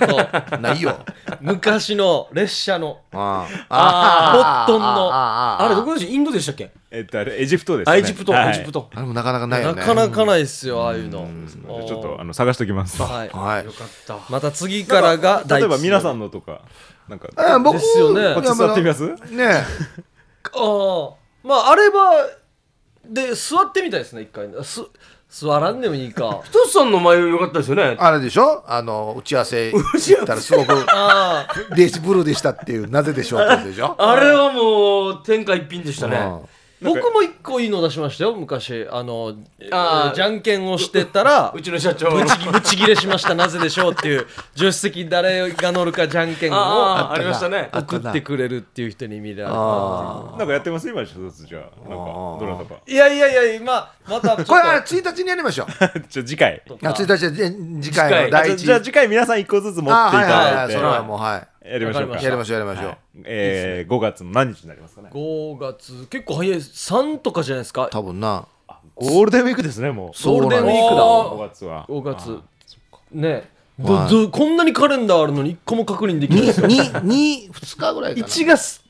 [0.52, 0.58] と。
[0.60, 1.00] ないよ。
[1.42, 3.00] 昔の列車の。
[3.12, 5.10] あーあーポットンの。
[5.12, 6.72] あれどこでしたインドでしたっけ？
[6.92, 7.92] えっとあれエジプトですね。
[7.92, 8.50] あエジプトはい。
[8.52, 8.88] エジプト。
[8.94, 9.82] あれもなかなかないよね。
[9.82, 11.28] なかなかないっすよああいうの。
[11.88, 13.02] ちょっとあの探しておきます。
[13.02, 13.30] はい。
[13.30, 13.66] はい。
[13.66, 14.18] よかった。
[14.30, 16.62] また次からが例えば皆さんんのとか
[17.10, 18.36] なんかあ僕ですよね。
[18.36, 19.08] こっち座ってみます？
[19.32, 19.64] ね
[20.54, 21.10] ああ
[21.44, 22.00] まああれば
[23.06, 24.48] で座ってみたいですね一回。
[24.64, 24.82] す
[25.30, 26.42] 座らんでもいいか。
[26.46, 27.96] ひとつさんの前よかったですよね。
[28.00, 28.64] あれでしょ？
[28.68, 29.78] あの打ち合わせ 行
[30.22, 33.96] ったらすごくああデージブルーでしたっていうなぜでしょうってやつでしょ？
[33.98, 36.18] あれはもう天下一品でしたね
[36.84, 38.88] 僕も一個いいの出しましたよ昔。
[38.92, 39.34] あの
[39.72, 47.70] あーじゃんけんをしてたらうちの社長ブチブチギレしましたなぜでしょうっていう 助手席誰が乗るかじゃんけんをああありましたね。
[47.72, 50.88] あ送ってくれるっていう人に見られたあなんかやってます？
[50.90, 51.90] 今一つじゃあ。
[51.90, 52.06] なんか
[52.40, 52.76] どなたか。
[52.88, 55.68] いやいやいやまあまた これあれ1日にやりましょう。
[56.10, 56.62] じゃあ次回。
[56.70, 58.66] あ1日で次回の次回第一。
[58.66, 60.58] じゃあ次回皆さん一個ずつ持っていただいて。
[60.58, 62.22] はいそれはもうはやりましょうか。
[62.22, 62.98] やりましょうやりましょう。
[63.26, 66.08] えー5月の何日になりますかね？5月。
[66.08, 66.58] 結構早い。
[66.58, 67.88] 3とかじゃないですか？
[67.92, 68.48] 多分な。
[68.96, 70.24] ゴールデンウィークですねもう。
[70.26, 71.04] ゴールデンウィークだ。
[71.04, 71.86] 5月は。
[71.88, 72.40] 5月。
[72.92, 73.50] あね。
[73.82, 74.10] はい。
[74.10, 76.46] どどこんなにカレンダーあるのに1個も確認できない。
[76.46, 78.28] ですよにに2日ぐらいかな。
[78.28, 78.82] 1月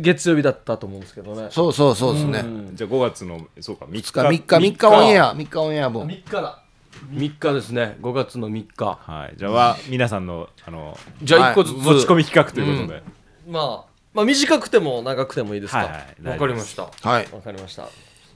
[0.00, 1.48] 月曜日だったと思うんですけどね。
[1.50, 2.44] そうそうそうですね。
[2.74, 4.12] じゃあ5月のそうか3日。
[4.12, 5.32] 2日3日3日オンエア。
[5.32, 6.62] 3日オンエア分3日だ
[7.10, 7.96] 3日ですね。
[8.00, 8.98] 5月の3日。
[9.00, 9.36] はい。
[9.36, 11.76] じゃあは皆さんのあのじゃあ1個ずつ。
[11.76, 13.02] 持ち込み企画ということで。
[13.48, 13.84] まあ
[14.14, 15.78] まあ短くても長くてもいいですか。
[15.78, 16.32] はいわ、はい。
[16.32, 16.82] わかりました。
[17.08, 17.26] はい。
[17.26, 17.88] かりました。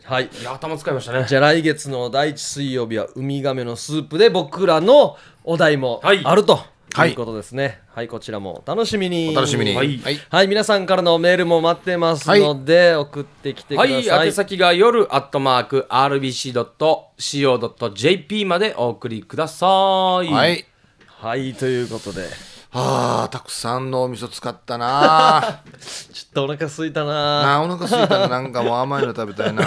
[0.04, 0.30] はい。
[0.40, 1.24] いや頭使いましたね。
[1.28, 6.20] じゃあ来月の第一水曜日はウミガメのスープで僕らのお題もはい。
[6.24, 6.54] あると。
[6.54, 6.64] はい
[7.06, 7.12] い。
[7.12, 7.82] うことですね。
[7.94, 8.62] はい、こちらも。
[8.66, 9.30] お楽しみに。
[9.30, 9.74] お楽しみに。
[9.74, 9.98] はい。
[9.98, 10.20] はい。
[10.28, 20.26] はい皆さんからのメールも待ってますので、送ってきてくだはい、さい、宛先が夜アットマーク RBC.CO.JP までお送りください。
[20.32, 20.64] はい。
[21.06, 25.62] はいということであーたくさんのお味噌使ったな。
[26.12, 27.12] ちょっとお腹空いたな。
[27.42, 29.64] なあお腹空いたらなんかもう甘いの食べたいな。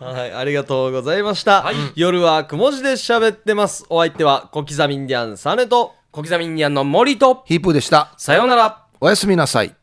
[0.00, 3.86] はいありがとうございました、夜はくも字で喋ってます。
[3.88, 5.94] お相手は小刻みインディアンサネと。
[6.10, 8.12] 小刻みインディアンの森と、ヒープーでした。
[8.18, 8.84] さようなら。
[9.00, 9.77] おやすみなさい